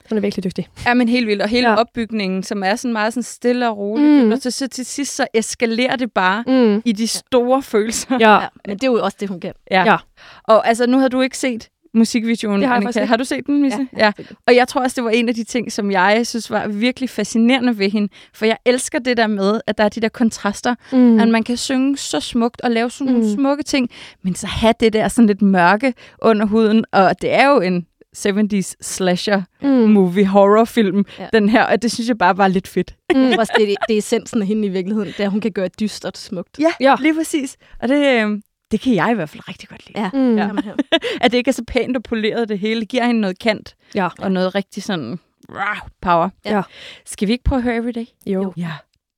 [0.08, 0.68] hun er virkelig dygtig.
[0.86, 1.42] Ja, men helt vildt.
[1.42, 1.72] Og hele ja.
[1.74, 1.80] Ja.
[1.80, 4.24] opbygningen, som er sådan meget sådan stille og roligt.
[4.24, 4.32] Mm.
[4.32, 6.82] Og så, så til sidst, så eskalerer det bare Mm.
[6.84, 8.16] i de store følelser.
[8.20, 8.32] Ja.
[8.34, 8.46] Ja.
[8.66, 9.52] Men det er jo også det, hun kan.
[9.70, 9.84] Ja.
[9.84, 9.96] Ja.
[10.44, 13.04] Og altså, nu har du ikke set musikvideoen, Det har jeg Annika.
[13.04, 13.88] Har du set den, Misse?
[13.96, 14.12] Ja, ja.
[14.46, 17.10] Og jeg tror også, det var en af de ting, som jeg synes var virkelig
[17.10, 18.08] fascinerende ved hende.
[18.34, 20.74] For jeg elsker det der med, at der er de der kontraster.
[20.92, 21.18] Mm.
[21.20, 23.34] At man kan synge så smukt og lave sådan nogle Mm.
[23.34, 23.90] smukke ting,
[24.22, 26.84] men så have det der sådan lidt mørke under huden.
[26.92, 29.68] Og det er jo en 70's slasher Mm.
[29.68, 31.22] movie horrorfilm, ja.
[31.22, 31.28] Ja.
[31.32, 32.94] den her, og det synes jeg bare var lidt fedt.
[33.10, 35.52] Det er, det, det er essensen af hende i virkeligheden, det er, at hun kan
[35.52, 36.58] gøre dystert smukt.
[36.58, 36.96] Ja, Ja.
[37.00, 37.56] lige præcis.
[37.82, 40.00] Og det, øh, det kan jeg i hvert fald rigtig godt lide.
[40.00, 40.36] Ja, Mm.
[40.38, 40.48] ja.
[40.64, 40.74] Her.
[41.22, 42.80] At det ikke er så pænt og poleret det hele.
[42.80, 44.08] Det giver hende noget kant Ja.
[44.18, 45.18] og noget rigtig sådan
[45.50, 46.28] rah, power.
[46.44, 46.62] Ja.
[47.06, 48.04] Skal vi ikke prøve at høre Everyday?
[48.26, 48.42] Jo.
[48.42, 48.52] Jo.
[48.56, 48.72] Ja,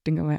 [0.07, 0.39] den kan være.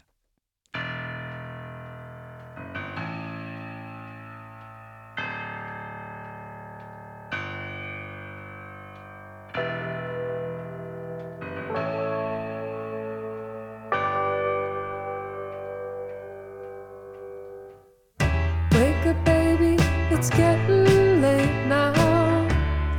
[20.19, 21.93] It's getting late now.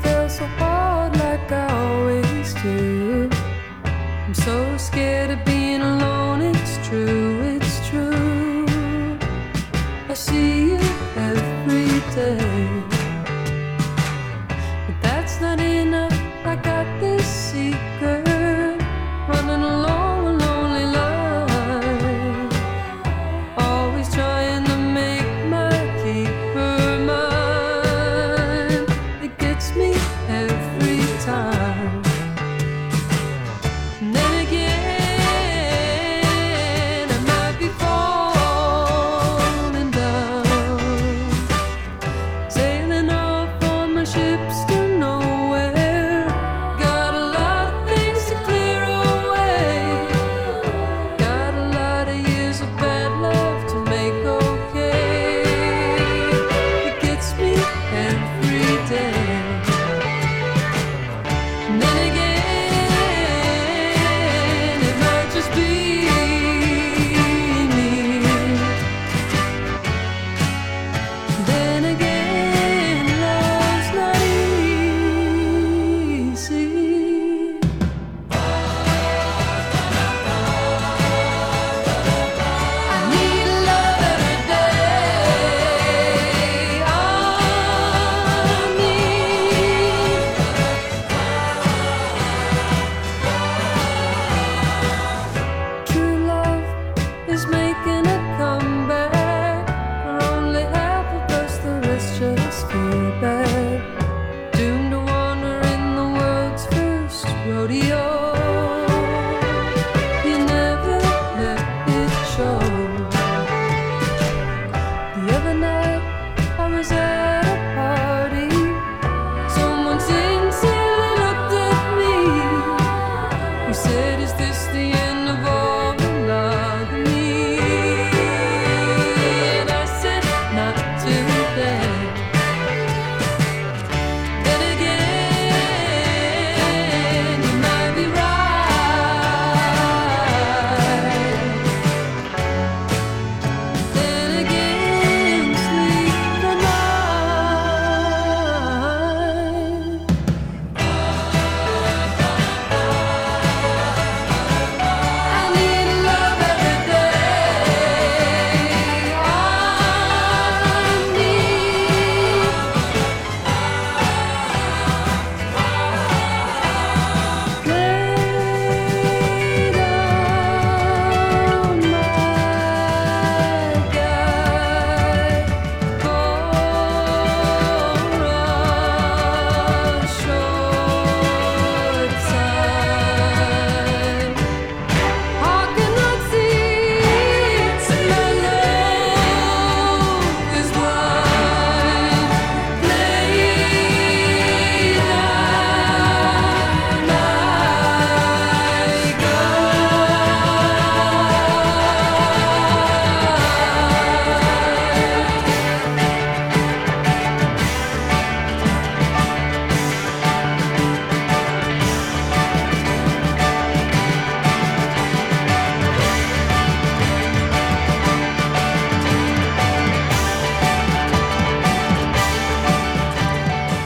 [0.00, 3.28] Feels so hard like I always do.
[4.24, 5.59] I'm so scared of being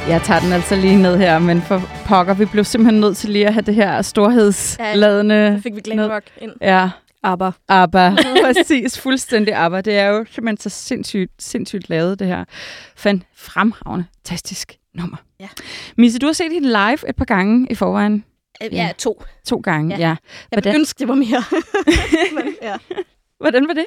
[0.08, 3.30] Jeg tager den altså lige ned her, men for pokker, vi blev simpelthen nødt til
[3.30, 5.54] lige at have det her storhedsladende...
[5.58, 6.52] Så fik vi glam Noget- rock ind.
[6.60, 6.90] Ja,
[7.22, 7.50] Aber.
[7.68, 8.10] ABBA.
[8.44, 9.80] Præcis, fuldstændig ABBA.
[9.80, 12.44] Det er jo simpelthen så sindssygt, sindssygt lavet, det her.
[12.96, 15.16] Fan, fremragende, fantastisk nummer.
[15.40, 15.48] Ja.
[15.96, 18.24] Misse, du har set hende live et par gange i forvejen.
[18.62, 18.76] Øh, Ja.
[18.86, 19.22] Ja, to.
[19.46, 20.00] To gange, ja.
[20.00, 20.02] Ja.
[20.02, 20.08] ja.
[20.08, 20.16] Jeg
[20.52, 21.42] Hvordan- ville ønske, det var mere.
[22.44, 22.74] Men, ja.
[23.40, 23.86] Hvordan var det?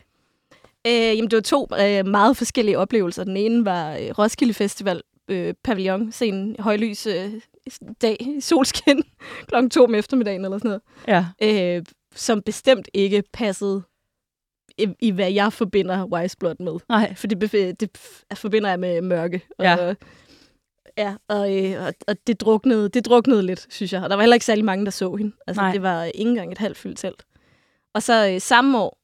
[0.87, 3.23] Øh, jamen, det var to øh, meget forskellige oplevelser.
[3.23, 7.33] Den ene var øh, Roskilde Festival, øh, pavillon, scenen, højlys øh,
[8.01, 9.03] dag, i solskin,
[9.47, 11.25] klokken to om eftermiddagen eller sådan Ja.
[11.41, 11.85] noget, øh,
[12.15, 13.83] som bestemt ikke passede
[14.77, 16.73] i, i, hvad jeg forbinder Wise Blood med.
[16.89, 17.15] Nej.
[17.15, 17.89] For det, det
[18.33, 19.41] forbinder jeg med mørke.
[19.59, 19.87] Ja.
[19.87, 19.95] Og,
[20.97, 24.03] ja, og, øh, og, og det, druknede, det druknede lidt, synes jeg.
[24.03, 25.31] Og der var heller ikke særlig mange, der så hende.
[25.47, 25.71] Altså, Nej.
[25.71, 27.25] det var ikke engang et halvt fyldt telt.
[27.93, 28.97] Og så øh, samme år,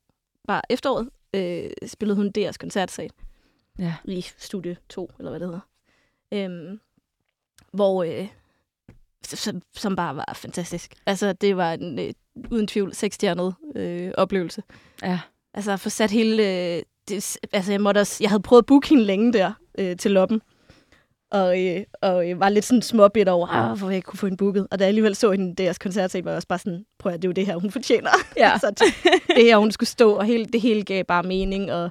[0.47, 3.09] bare efteråret, øh, spillede hun deres koncertsal
[3.79, 3.93] Ja.
[4.05, 5.59] i studie 2, eller hvad det hedder.
[6.33, 6.79] Øhm,
[7.71, 8.27] hvor, øh,
[9.25, 10.93] som, som bare var fantastisk.
[11.05, 12.13] Altså, det var en, øh,
[12.51, 14.63] uden tvivl sekstjernet øh, oplevelse.
[15.03, 15.19] Ja.
[15.53, 16.43] Altså, at få sat hele...
[16.43, 19.97] Øh, det, altså, jeg, måtte også, jeg havde prøvet at booke hende længe der øh,
[19.97, 20.41] til loppen.
[21.31, 24.37] Og, øh, og jeg var lidt sådan småbit over, ah, jeg ikke kunne få hende
[24.37, 24.67] booket.
[24.71, 27.21] Og da jeg alligevel så hende deres koncertsal, var jeg også bare sådan, prøv at
[27.21, 28.09] det er jo det her, hun fortjener.
[28.37, 28.57] Ja.
[28.61, 31.89] så det, det her, hun skulle stå, og hele, det hele gav bare mening, og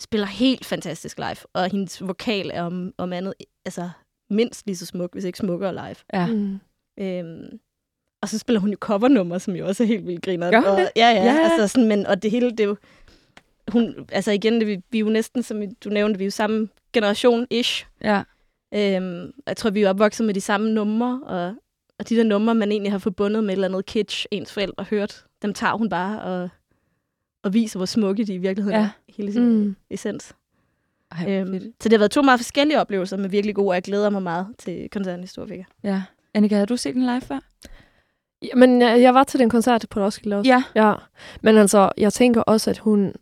[0.00, 1.36] spiller helt fantastisk live.
[1.52, 3.90] Og hendes vokal er om, om andet, altså
[4.30, 5.96] mindst lige så smuk, hvis ikke smukkere live.
[6.12, 6.26] Ja.
[6.26, 6.58] Mm.
[6.98, 7.58] Øhm,
[8.22, 10.50] og så spiller hun jo covernummer, som jo også er helt vildt griner.
[10.50, 10.90] Gør hun og, det?
[10.96, 11.24] Ja, ja.
[11.24, 11.50] Ja.
[11.50, 12.76] Altså sådan, men, og det hele, det er jo...
[13.68, 16.30] Hun, altså igen, det, vi, vi er jo næsten, som du nævnte, vi er jo
[16.30, 17.86] samme generation-ish.
[18.04, 18.22] Ja.
[18.74, 21.54] Øhm, jeg tror, vi er opvokset med de samme numre, og,
[21.98, 24.74] og de der numre, man egentlig har forbundet med et eller andet kitsch, ens forældre
[24.78, 26.48] har hørt, dem tager hun bare og,
[27.46, 28.84] og viser, hvor smukke de i virkeligheden Ja.
[28.84, 28.88] er.
[29.16, 29.76] Hele sin mm.
[29.90, 30.32] Essens.
[31.12, 31.48] Ej, fedt.
[31.48, 34.10] Øhm, så det har været to meget forskellige oplevelser, men virkelig gode, og jeg glæder
[34.10, 35.62] mig meget til koncerten i Storvika.
[35.84, 36.02] Ja.
[36.34, 37.38] Annika, havde du set den live før?
[38.56, 40.50] Men jeg, jeg var til den koncert på Roskilde også.
[40.50, 40.62] Ja.
[40.74, 40.92] Ja.
[41.42, 43.12] Men altså, jeg tænker også, at hun...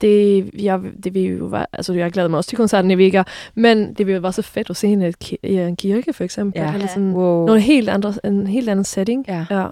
[0.00, 3.22] Det, jeg, det vil jo være, altså jeg glæder mig også til koncerten i Vega,
[3.54, 5.12] men det vil jo være så fedt at se hende
[5.42, 6.60] i en kirke, for eksempel.
[6.62, 6.74] Ja.
[6.74, 7.46] Eller sådan, Wow.
[7.46, 9.24] noget helt andre, en helt anden setting.
[9.28, 9.46] Ja.
[9.50, 9.66] Ja.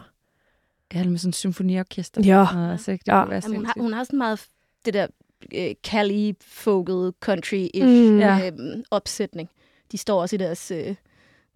[0.94, 2.22] Ja, med sådan en symfoniorkester.
[2.24, 2.40] Ja.
[2.40, 3.24] Og, altså, det Ja.
[3.24, 4.46] være Jamen, hun, har, hun har sådan meget
[4.84, 5.06] det der
[5.54, 8.18] øh, Cali-folket country-ish Mm.
[8.18, 8.46] Ja.
[8.46, 9.48] øhm, opsætning.
[9.92, 10.94] De står også i deres, øh,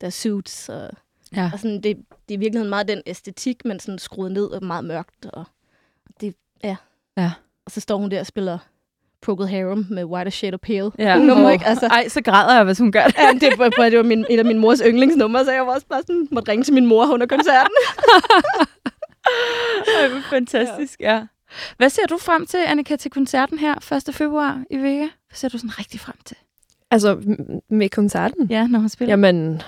[0.00, 0.90] deres suits, og,
[1.36, 1.50] Ja.
[1.52, 4.64] og sådan, det, det er i virkeligheden meget den æstetik, men sådan skruet ned og
[4.64, 5.26] meget mørkt.
[5.32, 5.44] Og
[6.20, 6.34] det,
[6.64, 6.76] ja.
[7.16, 7.32] Ja.
[7.66, 8.58] Og så står hun der og spiller
[9.22, 10.90] Procol Harum med White Shade of Pale.
[10.98, 11.18] Ja.
[11.18, 11.66] Nummer, ikke?
[11.66, 13.14] Altså, Ej, så græder jeg, hvis hun gør det.
[13.18, 15.86] ja, det, var, det var min, et af min mors yndlingsnumre, så jeg var også
[15.86, 17.74] bare sådan, måtte ringe til min mor under koncerten.
[20.00, 21.26] Ej, fantastisk, ja.
[21.76, 24.14] Hvad ser du frem til, Annika, til koncerten her 1.
[24.14, 24.98] februar i Vega?
[25.28, 26.36] Hvad ser du sådan rigtig frem til?
[26.90, 27.36] Altså,
[27.68, 28.46] med koncerten?
[28.50, 29.12] Ja, når hun spiller.
[29.12, 29.62] Jamen...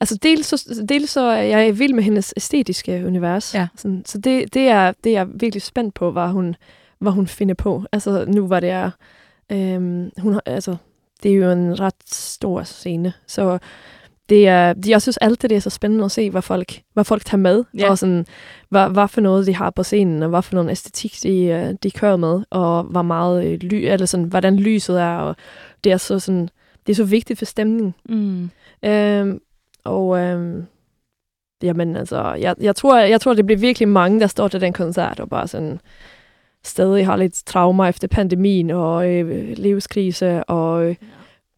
[0.00, 3.54] Altså, dels så, dels så er jeg vild med hendes æstetiske univers.
[3.54, 3.68] Ja.
[3.76, 6.56] Sådan, så det, det, er, det er jeg virkelig spændt på, hvad hun,
[6.98, 7.84] hvad hun finder på.
[7.92, 8.90] Altså, nu var det er...
[9.52, 10.76] Øhm, hun, har- altså,
[11.22, 13.58] det er jo en ret stor scene, så
[14.30, 17.24] det er, jeg synes altid, det er så spændende at se, hvad folk, hvad folk
[17.24, 17.90] tager med, Ja.
[17.90, 18.26] og sådan,
[18.68, 21.74] hvad, hvad for noget de har på scenen, og hvad for noget æstetik de, øh,
[21.82, 25.36] de kører med, og hvor meget øh, ly, eller sådan, hvordan lyset er, og
[25.84, 26.48] det er så sådan,
[26.86, 27.94] det er så vigtigt for stemningen.
[28.08, 28.50] Mm.
[28.88, 29.40] Øhm,
[29.84, 30.64] og øhm,
[31.62, 34.72] jamen altså, jeg, jeg, tror, jeg tror, det bliver virkelig mange, der står til den
[34.72, 35.80] koncert, og bare sådan
[36.64, 40.94] stadig har lidt traumer efter pandemien, og øh, livskrise, og øh,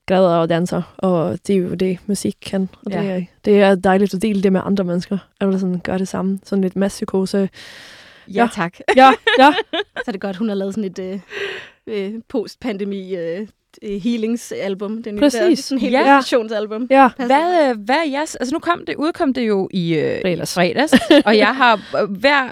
[0.07, 2.69] græder og danser, og det er jo det, musik kan.
[2.87, 3.03] Og Ja.
[3.03, 6.09] det, er, det er dejligt at dele det med andre mennesker, eller sådan gøre det
[6.09, 6.39] samme.
[6.45, 7.39] Sådan lidt masspsykose.
[7.39, 8.49] Ja, Ja.
[8.55, 8.79] tak.
[8.97, 9.53] Ja, ja.
[9.97, 11.21] Så er det godt, hun har lavet sådan et øh,
[11.87, 13.47] øh, post-pandemi øh,
[13.83, 15.03] øh, healingsalbum.
[15.03, 15.59] Den Præcis.
[15.59, 16.05] Sådan en helt Ja.
[16.15, 16.87] meditationsalbum.
[16.91, 17.09] ja.
[17.17, 18.35] Hvad, øh, hvad er jeres...
[18.37, 20.55] Altså nu kom det, udkom det jo i øh, Fredags.
[20.55, 20.93] fredags
[21.27, 22.43] og jeg har øh, hver,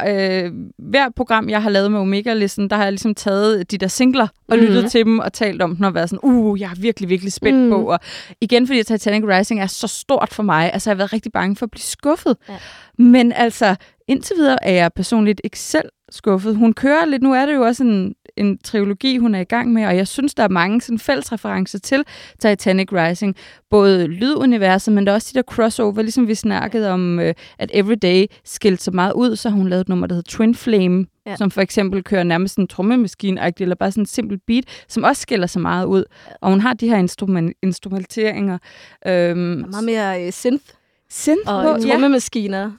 [0.45, 3.89] øh, hver program, jeg har lavet med Omega-listen, der har jeg ligesom taget de der
[3.89, 4.66] singler og Mhm.
[4.66, 7.33] lyttet til dem og talt om dem og været sådan, uh, jeg er virkelig, virkelig
[7.33, 7.71] spændt Mm.
[7.71, 7.77] på.
[7.91, 7.99] Og
[8.41, 11.57] igen, fordi Titanic Rising er så stort for mig, altså jeg har været rigtig bange
[11.57, 12.37] for at blive skuffet.
[12.49, 12.55] Ja.
[12.99, 13.75] Men altså,
[14.09, 16.57] indtil videre er jeg personligt ikke selv skuffet.
[16.57, 19.72] Hun kører lidt, nu er det jo også en, en trilogi, hun er i gang
[19.72, 22.05] med, og jeg synes, der er mange sådan fælles referencer til
[22.41, 23.37] Titanic Rising.
[23.70, 27.70] Både lyduniverset, men der er også de der crossover, ligesom vi snakkede om, øh, at
[27.74, 31.37] Everyday skilte så meget ud, så hun lavet et nummer, der hedder Twin Flame, ja.
[31.37, 35.22] Som for eksempel kører nærmest en trommemaskine eller bare sådan en simpel beat, som også
[35.22, 36.05] skiller så meget ud.
[36.41, 38.59] Og hun har de her instrument, instrumenteringer.
[39.07, 40.64] Øhm, meget mere øh, synth
[41.11, 41.91] synth og på, ja.
[41.93, 42.70] trommemaskiner.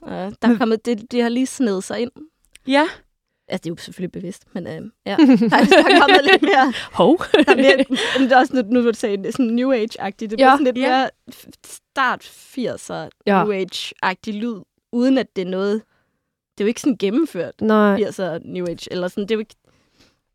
[0.41, 2.11] Der er kommet, det, det har lige snedet sig ind.
[2.67, 2.83] ja.
[3.51, 4.73] Altså, det er jo selvfølgelig bevidst, men øh,
[5.05, 5.15] ja.
[5.17, 6.73] Der er, der er kommet lidt mere...
[6.93, 7.17] Hov.
[7.33, 7.85] Der er mere
[8.19, 10.29] men det er også, nu, nu du sige, det er sådan New Age-agtigt.
[10.29, 10.53] Det bliver Ja.
[10.53, 10.87] sådan lidt Ja.
[10.89, 11.09] mere
[11.65, 13.43] start 80'er Ja.
[13.43, 14.55] New Age-agtig lyd,
[14.91, 15.73] uden at det er noget...
[16.57, 17.95] Det er jo ikke sådan gennemført Nej.
[18.01, 19.55] 80'er New Age, eller sådan, det er jo ikke...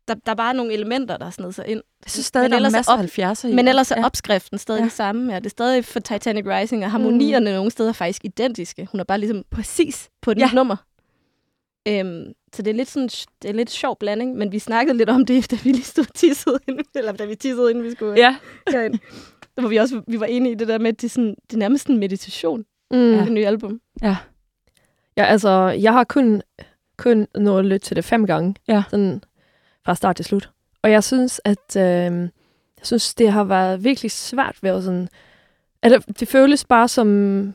[0.07, 1.81] Der, der er bare nogle elementer, der er sned sig ind.
[2.05, 3.53] Jeg synes stadig, Men der er er masser op- af 70'er i.
[3.55, 4.05] Men ellers er ja.
[4.05, 4.83] opskriften stadig Ja.
[4.83, 5.33] det samme.
[5.33, 5.39] Ja.
[5.39, 7.55] Det er stadig for Titanic Rising, og harmonierne mm.
[7.55, 8.87] nogle steder er faktisk identiske.
[8.91, 10.09] Hun er bare ligesom Præcis.
[10.21, 10.49] på et Ja.
[10.53, 10.75] nummer.
[11.87, 13.09] Øhm, så det er lidt sådan,
[13.41, 16.05] det er lidt sjov blanding, men vi snakkede lidt om det, da vi lige stod
[16.15, 18.35] tissede, inden, eller da vi tissede, inden vi skulle Ja.
[18.71, 18.93] herind.
[19.55, 21.35] Der var vi også vi var enige i det der med, at det er, sådan,
[21.49, 22.97] det er nærmest en meditation, Mm.
[23.11, 23.21] ja.
[23.23, 23.81] Det nye album.
[24.01, 24.17] Ja.
[25.17, 26.41] ja, altså, jeg har kun,
[26.97, 28.55] kun nået at lytte til det fem gange.
[28.67, 28.83] Ja.
[28.89, 29.23] Sådan
[29.85, 30.49] fra start til slut.
[30.81, 35.09] Og jeg synes, at øh, jeg synes, det har været virkelig svært ved at sådan...
[35.83, 37.53] Eller, det føles bare som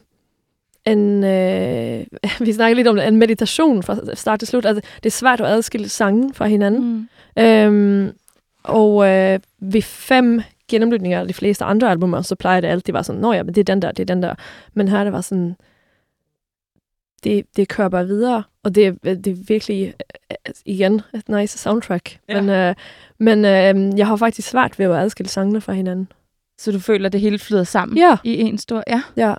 [0.86, 1.24] en...
[1.24, 2.06] Øh,
[2.46, 4.66] vi snakker lidt om en meditation fra start til slut.
[4.66, 7.08] Altså, det er svært at adskille sangen fra hinanden.
[7.36, 7.42] Mm.
[7.42, 8.12] Øhm,
[8.62, 13.02] og øh, ved fem gennemlytninger af de fleste andre albumer, så plejer det altid var
[13.02, 14.34] sådan, nå ja, men det er den der, det er den der.
[14.74, 15.56] Men her det var sådan,
[17.24, 19.94] det, det kører bare videre, og det, det er virkelig,
[20.30, 22.18] øh, igen, et nice soundtrack.
[22.28, 22.40] Ja.
[22.40, 22.74] Men, øh,
[23.18, 26.12] men øh, jeg har faktisk svært ved at adskille sangene fra hinanden.
[26.58, 28.84] Så du føler, at det hele flyder sammen Ja, i en stor...
[28.86, 29.02] Ja.
[29.16, 29.34] ja.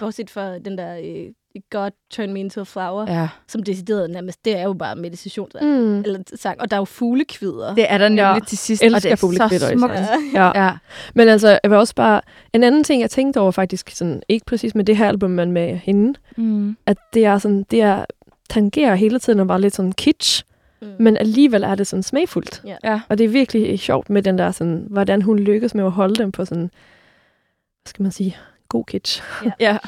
[0.00, 1.32] Bortset fra den der øh,
[1.70, 3.20] God Turn Me Into a Flower, ja.
[3.20, 3.28] ja.
[3.48, 5.48] som decideret nærmest, det er jo bare meditation.
[5.62, 5.98] Mm.
[6.00, 6.60] Eller sang.
[6.60, 7.74] Og der er jo fuglekvider.
[7.74, 8.38] Det er der nemlig Ja.
[8.48, 9.92] til sidst, Elsker og det er fuglekvitter så smukt.
[9.94, 10.08] Ja.
[10.54, 10.64] ja.
[10.64, 10.72] Ja.
[11.14, 12.20] Men altså, jeg vil også bare...
[12.52, 15.52] En anden ting, jeg tænkte over faktisk, sådan, ikke præcis med det her album, men
[15.52, 16.76] med hende, Mm.
[16.86, 18.04] at det er sådan, det er,
[18.50, 20.44] tangerer hele tiden og var lidt sådan kitsch,
[20.82, 20.88] Mm.
[20.98, 22.62] men alligevel er det sådan smagfuldt.
[22.66, 22.76] Ja.
[22.84, 23.00] Ja.
[23.08, 26.14] Og det er virkelig sjovt med den der sådan, hvordan hun lykkes med at holde
[26.14, 26.70] dem på sådan,
[27.82, 28.36] hvad skal man sige,
[28.72, 29.22] god kitsch.
[29.60, 29.78] Ja.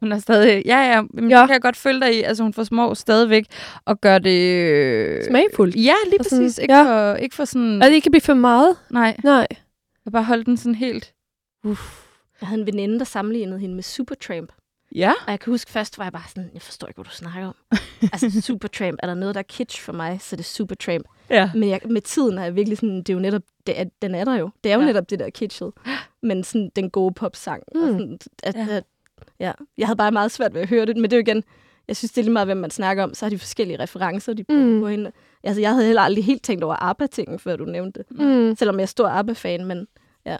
[0.00, 0.62] Hun er stadig...
[0.66, 1.02] Ja, ja.
[1.10, 1.40] Men Ja.
[1.40, 1.46] ja.
[1.46, 2.22] kan jeg godt følge dig i.
[2.22, 3.44] Altså, hun får små stadigvæk
[3.84, 4.40] og gør det...
[4.40, 5.76] øh, Smagfuldt.
[5.76, 6.58] Ja, lige Og sådan, præcis.
[6.58, 6.82] Ikke, ja.
[7.12, 7.82] for, ikke for sådan...
[7.82, 8.76] At det ikke kan blive for meget.
[8.90, 9.46] Nej, Nej.
[10.04, 11.12] jeg bare holde den sådan helt...
[11.64, 12.02] Uff.
[12.40, 14.52] Jeg havde en veninde, der sammenlignede hende med Supertramp.
[14.94, 15.12] Ja.
[15.26, 17.46] Og jeg kan huske først, var jeg bare sådan, jeg forstår ikke, hvad du snakker
[17.48, 17.54] om.
[18.12, 21.06] altså Supertramp, er der noget, der er kitsch for mig, så det er Supertramp.
[21.30, 21.50] Ja.
[21.54, 24.14] Men jeg, med tiden er jeg virkelig sådan, det er jo netop, det er, den
[24.14, 24.50] er der jo.
[24.64, 24.86] Det er jo Ja.
[24.86, 25.72] netop det der kitschet.
[26.22, 27.62] Men sådan den gode popsang.
[27.74, 27.80] Mm.
[27.80, 28.60] Og sådan, at, Ja.
[28.70, 28.76] ja.
[28.76, 28.84] At,
[29.40, 29.52] ja.
[29.78, 31.44] Jeg havde bare meget svært ved at høre det, men det er jo igen,
[31.88, 34.32] jeg synes, det er lige meget, hvem man snakker om, så har de forskellige referencer,
[34.34, 34.80] de bruger Mm.
[34.80, 35.12] på hende.
[35.44, 38.20] Altså, jeg havde heller aldrig helt tænkt over ABBA-tingen, før du nævnte det.
[38.20, 38.56] Mm.
[38.56, 39.86] Selvom jeg er stor ABBA-fan, men
[40.26, 40.36] ja.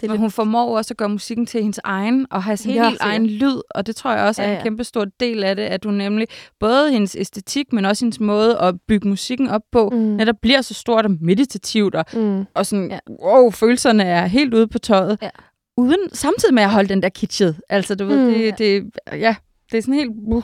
[0.00, 2.56] Det er Men lidt, hun formår også at gøre musikken til hendes egen, og have
[2.56, 4.62] sin Helt helt egen lyd, og det tror jeg også er Ja, en ja.
[4.62, 6.26] kæmpe stor del af det, at hun nemlig,
[6.60, 9.98] både hendes æstetik, men også hendes måde at bygge musikken op på, Mm.
[9.98, 12.44] netop bliver så stort og meditativt, og, Mm.
[12.54, 12.98] og sådan, Ja.
[13.24, 15.30] wow, følelserne er helt ude på tøjet, Ja.
[15.76, 17.60] uden samtidig med at holde den der kitschet.
[17.68, 18.34] Altså, du ved, Mm.
[18.34, 19.36] det, det, ja,
[19.72, 20.42] det er sådan helt, uh.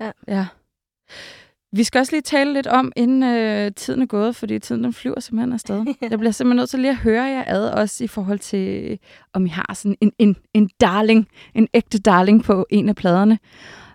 [0.00, 0.10] Ja.
[0.28, 0.46] ja.
[1.76, 4.92] Vi skal også lige tale lidt om, inden øh, tiden er gået, fordi tiden den
[4.92, 5.84] flyver simpelthen afsted.
[6.10, 8.98] Jeg bliver simpelthen nødt til lige at høre jer ad, også i forhold til,
[9.32, 13.38] om I har sådan en, en, en darling, en ægte darling på en af pladerne.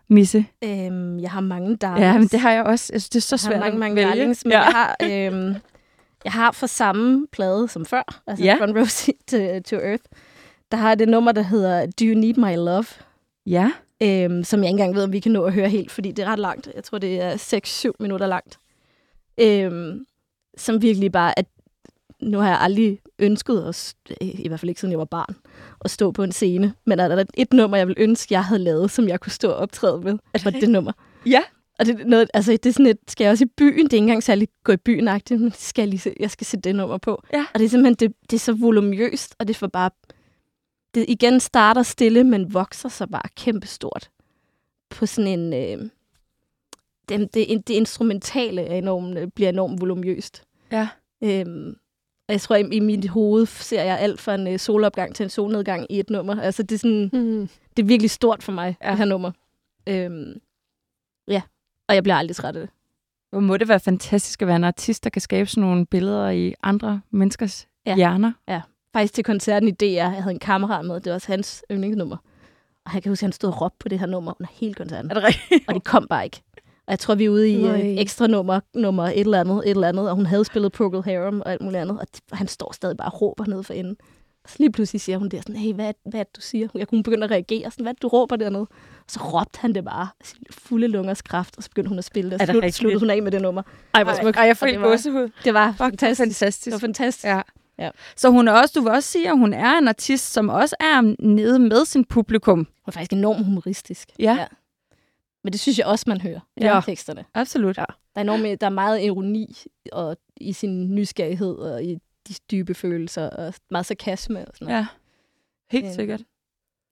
[0.09, 0.45] Misse.
[0.63, 2.05] øhm, jeg har mange darlings.
[2.05, 2.89] Ja, men det har jeg også.
[2.93, 4.07] Jeg synes, det er så jeg svært har mange, at mange vælge.
[4.07, 4.61] darlings, men ja.
[4.61, 5.55] jeg har, øhm,
[6.23, 8.55] jeg har fra samme plade som før, altså Ja.
[8.59, 9.37] Front Seat to,
[9.77, 10.03] to Earth,
[10.71, 12.85] der har det nummer, der hedder Do You Need My Love,
[13.45, 13.71] Ja.
[14.03, 16.25] Øhm, som jeg ikke engang ved, om vi kan nå at høre helt, fordi det
[16.25, 16.69] er ret langt.
[16.75, 17.35] Jeg tror, det er
[17.87, 18.59] 6-7 minutter langt.
[19.37, 20.05] Øhm,
[20.57, 21.45] som virkelig bare, at
[22.21, 25.35] nu har jeg aldrig ønsket, at, st- i hvert fald ikke siden jeg var barn,
[25.85, 26.73] at stå på en scene.
[26.85, 29.49] Men er der et nummer, jeg vil ønske, jeg havde lavet, som jeg kunne stå
[29.49, 30.91] og optræde med, var det nummer.
[31.25, 31.41] Ja.
[31.79, 33.85] Og det, er noget, altså, det er sådan et, skal jeg også i byen?
[33.85, 36.31] Det er ikke engang særlig gå i byen men det skal jeg, lige se, jeg
[36.31, 37.23] skal sætte det nummer på.
[37.33, 37.45] Ja.
[37.53, 39.89] Og det er simpelthen, det, det er så volumøst, og det får bare,
[40.97, 44.09] det igen starter stille, men vokser så bare kæmpestort
[44.89, 45.89] på sådan en, øh,
[47.09, 50.43] det, det, det instrumentale er enormt, øh, bliver enormt volumøst.
[50.71, 50.87] Ja.
[51.23, 51.75] Øhm,
[52.27, 55.23] og jeg tror, i, i mit hoved ser jeg alt fra en øh, solopgang til
[55.23, 56.41] en solnedgang i et nummer.
[56.41, 57.49] Altså, det er, sådan, Mm.
[57.77, 58.89] det er virkelig stort for mig, Ja.
[58.89, 59.31] det her nummer.
[59.89, 60.33] Øhm,
[61.27, 61.41] ja,
[61.87, 62.69] og jeg bliver aldrig træt af det.
[63.29, 66.29] Hvor må det være fantastisk at være en artist, der kan skabe sådan nogle billeder
[66.29, 67.95] i andre menneskers ja.
[68.47, 68.61] Ja.
[68.97, 72.17] Faktisk til koncerten i DR, jeg havde en kammerat med, det var også hans yndlingsnummer.
[72.85, 74.73] Og jeg kan huske, at han stod og råbte på det her nummer under hele
[74.73, 75.11] koncerten.
[75.11, 75.63] Er det rigtigt?
[75.67, 76.41] Og det kom bare ikke.
[76.57, 79.69] Og jeg tror, vi er ude i øh, ekstra nummer, nummer et eller andet, et
[79.69, 82.73] eller andet, og hun havde spillet Procol Harum og alt muligt andet, og, han står
[82.73, 83.95] stadig bare og råber nede for enden.
[84.43, 86.67] Og så lige pludselig siger hun der sådan, hey, hvad, hvad du siger?
[86.75, 88.61] Jeg kunne begynde at reagere, sådan, hvad du råber dernede?
[88.61, 88.67] Og
[89.07, 92.31] så råbte han det bare, sin fulde lungers kraft, og så begyndte hun at spille
[92.31, 93.61] det, og slut, sluttede hun af med det nummer.
[93.93, 94.37] Ej, hvor smukt.
[94.37, 95.29] ej, jeg Og får det var- gåsehud.
[95.43, 96.19] Det var fantastisk.
[96.27, 96.65] fantastisk.
[96.65, 97.25] Det var fantastisk.
[97.25, 97.41] Ja.
[97.79, 97.89] Ja.
[98.15, 100.75] Så hun er også, du vil også sige, at hun er en artist, som også
[100.79, 102.57] er nede med sin publikum.
[102.57, 104.09] Hun er faktisk enormt humoristisk.
[104.19, 104.47] Ja.
[105.43, 106.79] Men det synes jeg også, man hører Ja.
[106.79, 107.25] i teksterne.
[107.33, 107.77] Absolut.
[107.77, 107.81] Ja.
[108.15, 109.55] Der er, enormt, der er meget ironi
[109.91, 111.97] og i sin nysgerrighed og i
[112.27, 114.77] de dybe følelser og meget sarkasme og sådan noget.
[114.79, 114.85] Ja,
[115.71, 116.21] helt Øh, sikkert.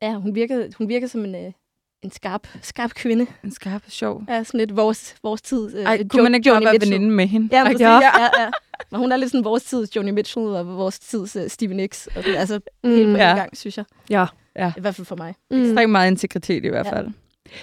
[0.01, 1.51] Ja, hun virker, hun virker som en, øh,
[2.01, 3.27] en skarp, skarp kvinde.
[3.43, 4.23] En skarp sjov.
[4.29, 5.77] Ja, sådan lidt vores, vores tid.
[5.77, 7.57] Øh, Ej, kunne man ikke bare være veninde med hende?
[7.57, 7.91] Ja, præcis, ja.
[7.99, 8.49] ja, ja.
[8.91, 12.07] Men hun er lidt sådan vores tids Joni Mitchell og vores tids uh, Stevie Nicks.
[12.07, 13.35] Og sådan, altså helt på Mm, en Ja.
[13.35, 13.85] gang, synes jeg.
[14.09, 14.25] ja.
[14.55, 14.71] Ja.
[14.77, 15.35] I hvert fald for mig.
[15.51, 15.61] Mm.
[15.61, 16.97] Ekstremt meget integritet i hvert Ja.
[16.97, 17.07] fald.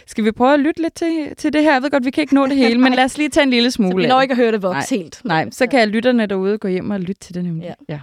[0.06, 1.72] Skal vi prøve at lytte lidt til, til det her?
[1.72, 3.50] Jeg ved godt, vi kan ikke nå det hele, men lad os lige tage en
[3.50, 5.20] lille smule Så vi når ikke at høre det vokse helt.
[5.24, 7.64] Nej, så kan lytterne derude gå hjem og lytte til det nemlig.
[7.88, 7.94] Ja.
[7.94, 8.00] ja.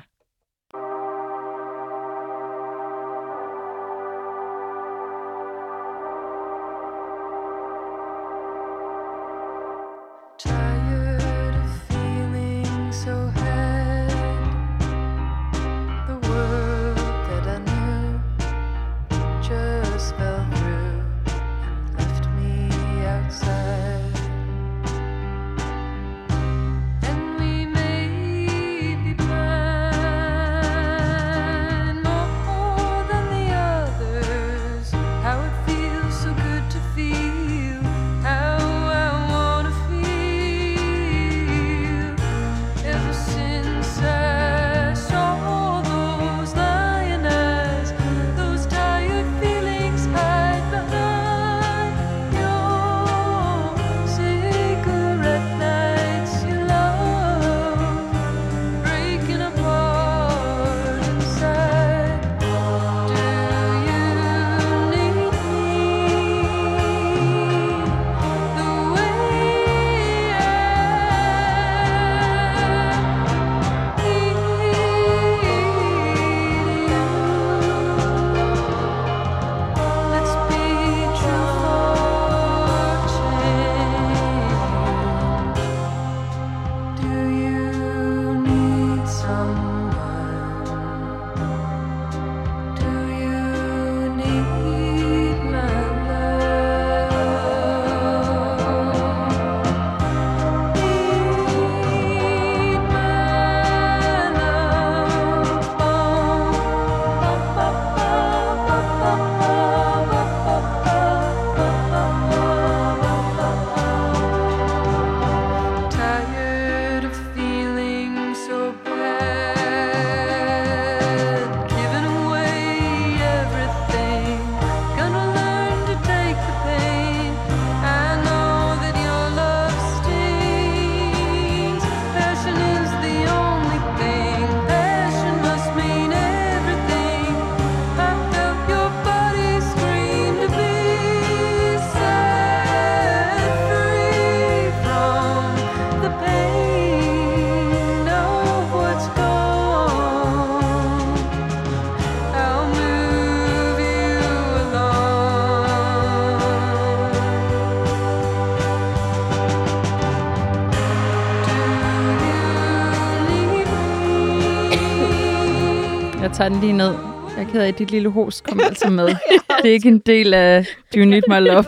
[166.40, 166.94] Tager den lige ned.
[167.38, 169.08] Jeg er ked af, at dit lille hos kommer altså med.
[169.62, 171.64] Det er ikke en del af Do You Need My Love.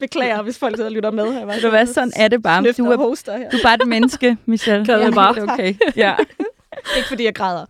[0.00, 1.46] Beklager, hvis folk sidder og lytter med her.
[1.46, 2.62] Ved du hvad, sådan er det bare.
[2.78, 3.50] Du er, hoster her.
[3.50, 4.86] du er bare et menneske, Michelle.
[4.86, 5.42] Det Ja, bare.
[5.42, 5.74] okay.
[5.96, 6.14] Ja.
[6.96, 7.66] Ikke fordi jeg græder.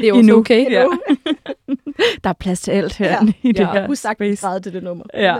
[0.00, 0.36] Det er også Endnu.
[0.36, 0.70] okay.
[0.70, 0.84] Ja.
[2.24, 3.18] Der er plads til alt her Ja.
[3.42, 3.72] i det Ja.
[3.72, 4.46] her sagt space.
[4.46, 5.04] græde til det nummer.
[5.14, 5.36] Ja.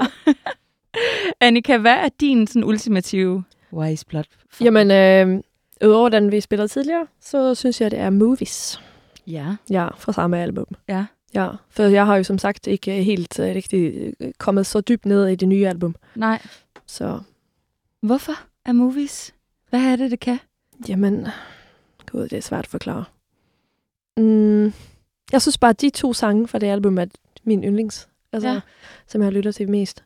[1.40, 4.24] Annika, hvad er din sådan, ultimative Wise Blood?
[4.60, 5.42] Jamen, øh,
[5.88, 8.80] udover den, vi spillede tidligere, så synes jeg, det er Movies.
[9.28, 9.56] Ja.
[9.70, 10.66] Ja, fra samme album.
[10.88, 11.06] Ja.
[11.34, 15.06] Ja, for jeg har jo som sagt ikke helt uh, rigtig øh, kommet så dybt
[15.06, 15.96] ned i det nye album.
[16.14, 16.42] Nej.
[16.86, 17.20] Så,
[18.02, 18.32] Hvorfor
[18.64, 19.34] er movies?
[19.70, 20.38] Hvad er det, det kan?
[20.88, 21.26] jamen,
[22.10, 23.04] gud, det er svært at forklare.
[24.16, 24.72] Mm,
[25.32, 27.06] jeg synes bare, at de to sange fra det album er
[27.44, 28.08] min yndlings.
[28.32, 28.54] Altså, Ja.
[28.54, 28.60] ja.
[29.06, 30.04] som jeg lytter til mest.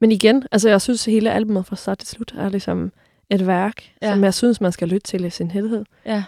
[0.00, 2.92] Men igen, altså jeg synes, at hele albumet fra start til slut er ligesom
[3.30, 4.06] et værk, Ja.
[4.08, 4.14] ja.
[4.14, 5.84] som jeg synes, man skal lytte til i sin helhed.
[6.06, 6.24] Ja.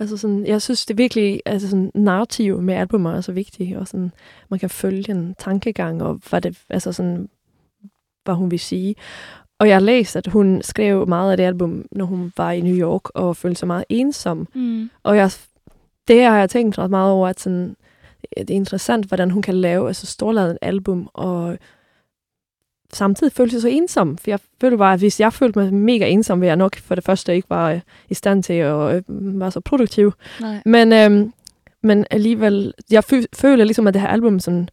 [0.00, 3.76] Altså sådan, jeg synes det er virkelig, altså sådan, narrativ med albumer er så vigtigt,
[3.76, 4.12] og sådan,
[4.48, 7.28] man kan følge en tankegang, og hvad, det, altså sådan,
[8.24, 8.94] hvad hun vil sige.
[9.58, 12.60] Og jeg har læst, at hun skrev meget af det album, når hun var i
[12.60, 14.48] New York, og følte sig meget ensom.
[14.54, 14.90] Mm.
[15.02, 15.30] Og jeg,
[16.08, 17.76] det har jeg tænkt ret meget over, at sådan,
[18.36, 21.58] det er interessant, hvordan hun kan lave altså storladet album, og
[22.94, 24.18] samtidig føle sig så ensom.
[24.18, 26.94] For jeg følte bare, at hvis jeg følte mig mega ensom, ville jeg nok for
[26.94, 30.12] det første ikke være øh, i stand til at øh, være så produktiv.
[30.40, 30.62] Nej.
[30.64, 31.32] Men, øhm,
[31.82, 34.68] men alligevel, jeg fø- føler ligesom, at det her album sådan,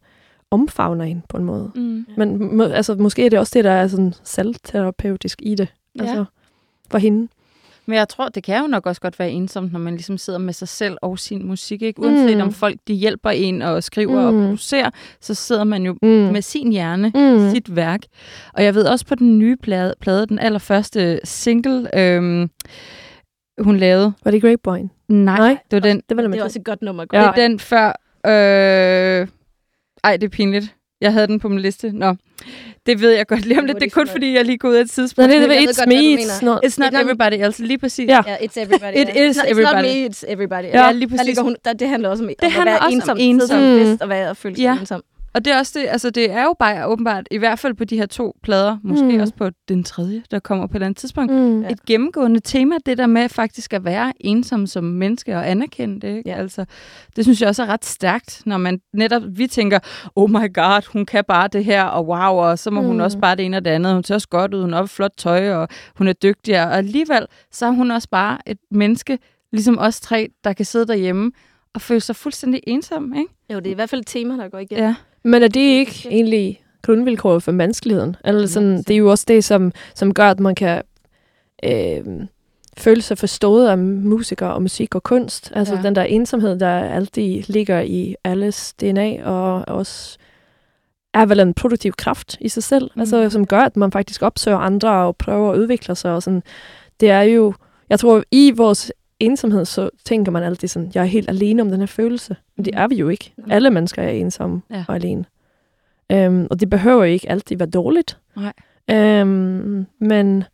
[0.50, 1.70] omfavner en på en måde.
[1.74, 2.06] Mm.
[2.16, 5.68] Men må, altså, måske er det også det, der er sådan selvterapeutisk i det.
[5.98, 6.02] Ja.
[6.02, 6.24] Altså,
[6.90, 7.28] for hende.
[7.86, 10.38] Men jeg tror, det kan jo nok også godt være ensomt, når man ligesom sidder
[10.38, 11.82] med sig selv og sin musik.
[11.82, 12.00] Ikke?
[12.02, 12.42] Uanset Mm.
[12.42, 14.36] om folk de hjælper en og skriver mm.
[14.36, 16.08] Og producerer, så sidder man jo Mm.
[16.08, 17.50] med sin hjerne, Mm.
[17.50, 18.00] sit værk.
[18.54, 22.50] Og jeg ved også på den nye plade, plade den allerførste single, øhm,
[23.58, 24.12] hun lavede.
[24.24, 24.88] Var det Grapevine?
[25.08, 25.58] Nej, Nej.
[25.70, 27.04] det var den, Det var Det er også et godt nummer.
[27.12, 27.18] Ja.
[27.20, 27.86] det er den før...
[28.26, 29.26] Øh,
[30.04, 30.74] ej, det er pinligt.
[31.02, 31.92] Jeg havde den på min liste.
[31.92, 32.14] Nå,
[32.86, 33.74] det ved jeg godt lige om lidt.
[33.76, 35.28] er Det er det kun fordi, jeg lige går ud af et Nej, tidspunkt.
[35.30, 36.64] det er det, ved it's me, it's not...
[36.66, 37.62] It's not everybody else.
[37.64, 38.08] Lige præcis.
[38.08, 38.22] Ja.
[38.26, 38.92] Ja, it's everybody.
[38.96, 39.74] It is It's not- It's everybody.
[39.74, 40.64] not me, it's everybody.
[40.64, 41.26] Ja, lige Der præcis.
[41.26, 43.16] ligger hun, der, det handler også om, det om at være også om ensom.
[43.20, 43.60] ensom.
[43.60, 43.78] Mm.
[43.78, 44.78] fest og, være, og føle sig Ja.
[44.80, 45.02] ensom.
[45.34, 47.84] Og det er også det, altså det er jo bare åbenbart, i hvert fald på
[47.84, 49.20] de her to plader, måske Mm.
[49.20, 51.64] også på den tredje, der kommer på et eller andet tidspunkt, Mm.
[51.64, 56.16] Et gennemgående tema, det der med faktisk at være ensom som menneske og anerkende det.
[56.16, 56.30] Ikke?
[56.30, 56.36] Ja.
[56.36, 56.64] Altså,
[57.16, 59.78] det synes jeg også er ret stærkt, når man netop, vi tænker,
[60.16, 62.86] oh my god, hun kan bare det her, og wow, og så må mm.
[62.86, 63.94] hun også bare det ene og det andet.
[63.94, 67.26] Hun ser også godt ud, hun har flot tøj, og hun er dygtig, og alligevel,
[67.52, 69.18] så er hun også bare et menneske,
[69.52, 71.32] ligesom os tre, der kan sidde derhjemme
[71.74, 73.32] og føle sig fuldstændig ensom, ikke?
[73.52, 74.78] Jo, det er i hvert fald et tema, der går igen.
[74.78, 74.94] Ja.
[75.24, 78.16] Men er det ikke egentlig grundvilkåret for menneskeligheden?
[78.24, 80.82] Eller sådan, det er jo også det, som, som gør, at man kan
[81.64, 82.00] øh,
[82.76, 85.52] føle sig forstået af musikere og musik og kunst.
[85.54, 85.82] Altså Ja.
[85.82, 90.18] den der ensomhed, der altid ligger i alles DNA, og også
[91.14, 92.90] er vel en produktiv kraft i sig selv, Mm.
[92.94, 93.00] mm.
[93.00, 96.12] altså, som gør, at man faktisk opsøger andre og prøver at udvikle sig.
[96.12, 96.42] Og sådan.
[97.00, 97.54] Det er jo,
[97.90, 98.92] jeg tror, i vores
[99.22, 102.36] ensomhed, så tænker man altid sådan, jeg er helt alene om den her følelse.
[102.56, 103.32] Men det er vi jo ikke.
[103.50, 104.84] Alle mennesker er ensomme Ja.
[104.88, 105.24] og alene.
[106.14, 108.18] Um, og det behøver ikke altid være dårligt.
[108.36, 108.52] Nej.
[109.22, 110.44] Um, men,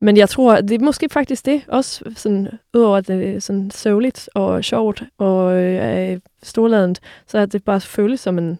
[0.00, 3.70] men jeg tror, det er måske faktisk det, også sådan, udover at det er sådan
[3.70, 8.58] sørgeligt og sjovt og øh, storladent, så er det bare føles som en,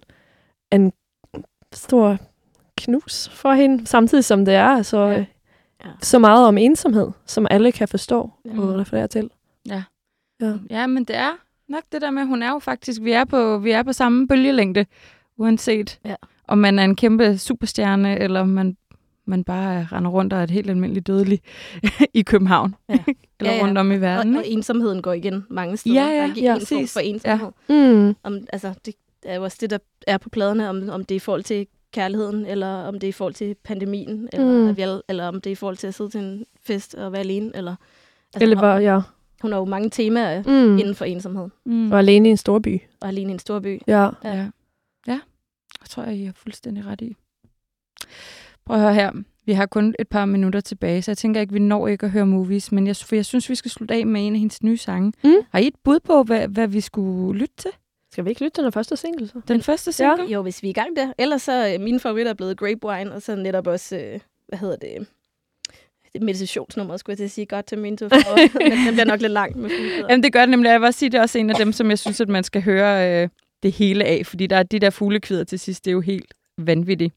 [0.72, 0.92] en
[1.72, 2.18] stor
[2.78, 5.24] knus for hende, samtidig som det er så,
[5.84, 5.88] Ja.
[5.88, 5.90] ja.
[5.90, 5.96] Ja.
[6.02, 8.60] så meget om ensomhed, som alle kan forstå Ja.
[8.60, 9.30] og referere til.
[9.68, 9.82] Ja.
[10.40, 10.52] Ja.
[10.70, 11.30] Ja, men det er
[11.68, 14.28] nok det der med, hun er jo faktisk, vi er på, vi er på samme
[14.28, 14.86] bølgelængde,
[15.36, 16.14] uanset Ja.
[16.48, 18.76] om man er en kæmpe superstjerne, eller om man,
[19.24, 21.40] man bare render rundt og er et helt almindeligt dødelig
[22.14, 22.74] i København.
[22.88, 22.94] Ja.
[23.40, 23.62] eller Ja, ja.
[23.62, 24.36] rundt om i Og, verden.
[24.36, 24.56] og ikke?
[24.56, 25.94] ensomheden går igen mange steder.
[25.94, 27.06] Ja, ja, der er ikke ja, en form for Ja.
[27.06, 27.50] ensomhed.
[27.68, 28.16] Mm.
[28.22, 31.16] Om, altså, det er jo også det, der er på pladerne, om, om det er
[31.16, 31.66] i forhold til
[32.00, 34.76] kærligheden, eller om det er i forhold til pandemien, eller, Mm.
[34.78, 37.20] alle- eller om det er i forhold til at sidde til en fest og være
[37.20, 37.50] alene.
[37.54, 37.70] Eller,
[38.34, 39.00] altså, Eller hun, bare, ja.
[39.42, 40.78] hun har jo mange temaer mm.
[40.78, 41.92] Inden for ensomhed, Mm.
[41.92, 42.80] Og alene i en stor by.
[43.00, 43.80] og alene i en stor by.
[43.86, 44.02] Ja.
[44.02, 44.10] Ja.
[44.24, 44.48] Ja.
[45.06, 45.20] ja,
[45.80, 47.16] jeg tror, jeg er fuldstændig ret i.
[48.66, 49.12] Prøv at høre her.
[49.46, 52.12] Vi har kun et par minutter tilbage, så jeg tænker ikke, vi når ikke at
[52.12, 54.62] høre movies, men jeg, for jeg synes, vi skal slutte af med en af hendes
[54.62, 55.12] nye sange.
[55.24, 55.30] Mm.
[55.50, 57.70] Har I et bud på, hvad, hvad vi skulle lytte til?
[58.16, 59.40] Skal vi ikke lytte til den første single, så?
[59.48, 60.24] Den første single?
[60.24, 61.12] Jo, hvis vi er i gang der.
[61.18, 64.76] Ellers så er mine favoritter er blevet Grapevine, og så netop også, øh, hvad hedder
[64.76, 65.06] det,
[66.12, 68.58] det meditationsnummer, skulle jeg til at sige, godt til min to for.
[68.58, 69.58] Men den bliver nok lidt lang.
[69.58, 69.70] Med.
[70.08, 70.68] Jamen, det gør det nemlig.
[70.68, 72.44] Jeg vil også sige, det er også en af dem, som jeg synes, at man
[72.44, 73.28] skal høre øh,
[73.62, 76.34] det hele af, fordi der er de der fuglekvider til sidst, det er jo helt
[76.58, 77.14] vanvittigt.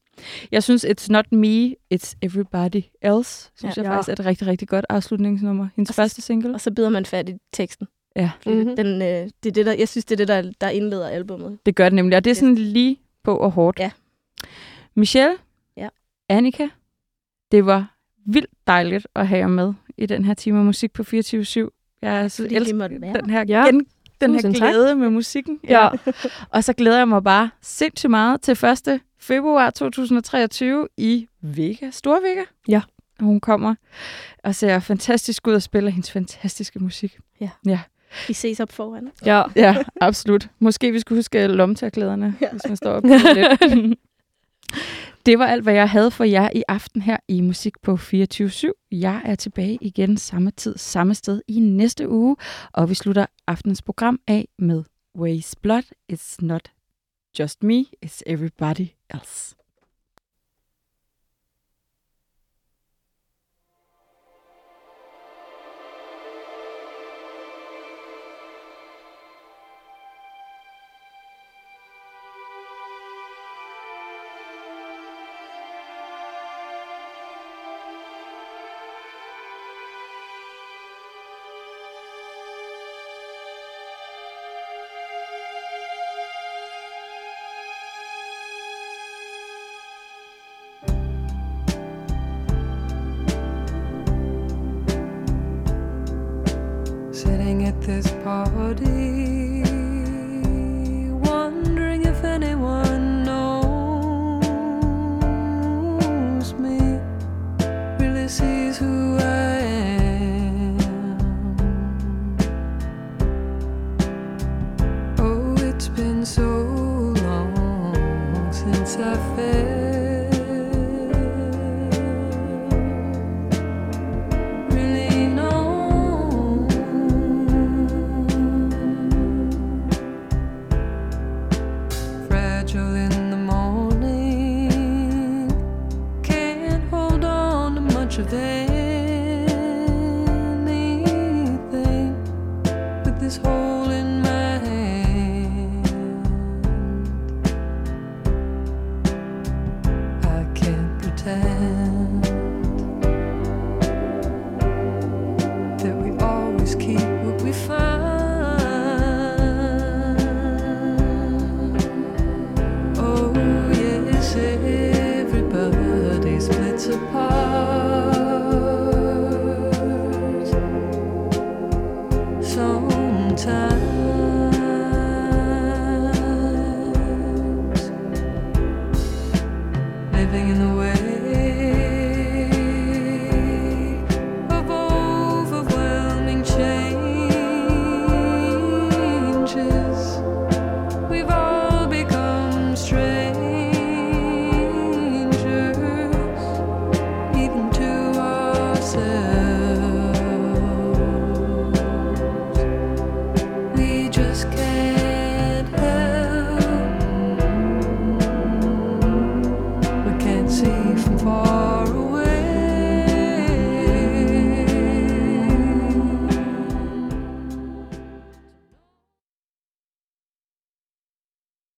[0.52, 3.82] Jeg synes, It's Not Me, It's Everybody Else, synes Ja.
[3.82, 3.96] ja, jeg Ja.
[3.96, 5.68] faktisk er et rigtig, rigtig godt afslutningsnummer.
[5.76, 6.54] Hendes Og første single.
[6.54, 7.86] Og så bider man fat i teksten.
[8.16, 8.30] Ja.
[8.46, 8.76] Mhm.
[8.76, 11.58] den, øh, det er det, der, jeg synes, det er det, der, der indleder albummet.
[11.66, 13.78] Det gør det nemlig, og det er sådan lige på og hårdt.
[13.78, 13.90] Ja.
[14.94, 15.36] Michelle,
[15.76, 15.88] Ja.
[16.28, 16.68] Annika,
[17.52, 17.94] det var
[18.26, 21.06] vildt dejligt at have jer med i den her time af musik på 24-7.
[22.02, 23.64] Jeg så elsker den her, Ja.
[23.66, 23.86] gen,
[24.20, 24.68] den her Tusind tak.
[24.70, 25.60] glæde med musikken.
[25.68, 25.88] Ja.
[26.50, 29.00] Og så glæder jeg mig bare sindssygt meget til 1.
[29.18, 32.42] februar 2023 i Vega, Stor Vega.
[32.68, 32.80] Ja.
[33.20, 33.74] Hun kommer
[34.44, 37.18] og ser fantastisk ud og spiller hendes fantastiske musik.
[38.28, 39.10] Vi ses op foran.
[39.24, 39.42] Ja.
[39.56, 40.48] Ja, absolut.
[40.58, 42.46] Måske vi skulle huske lommetørklæderne, ja.
[42.46, 42.50] Ja.
[42.52, 43.98] hvis man står op lidt.
[45.26, 48.72] Det var alt, hvad jeg havde for jer i aften her i Musik på 24
[48.92, 52.36] Jeg er tilbage igen samme tid, samme sted i næste uge,
[52.72, 54.84] og vi slutter aftens program af med
[55.18, 55.82] Ways Blood.
[56.12, 56.70] It's not
[57.38, 59.56] just me, it's everybody else.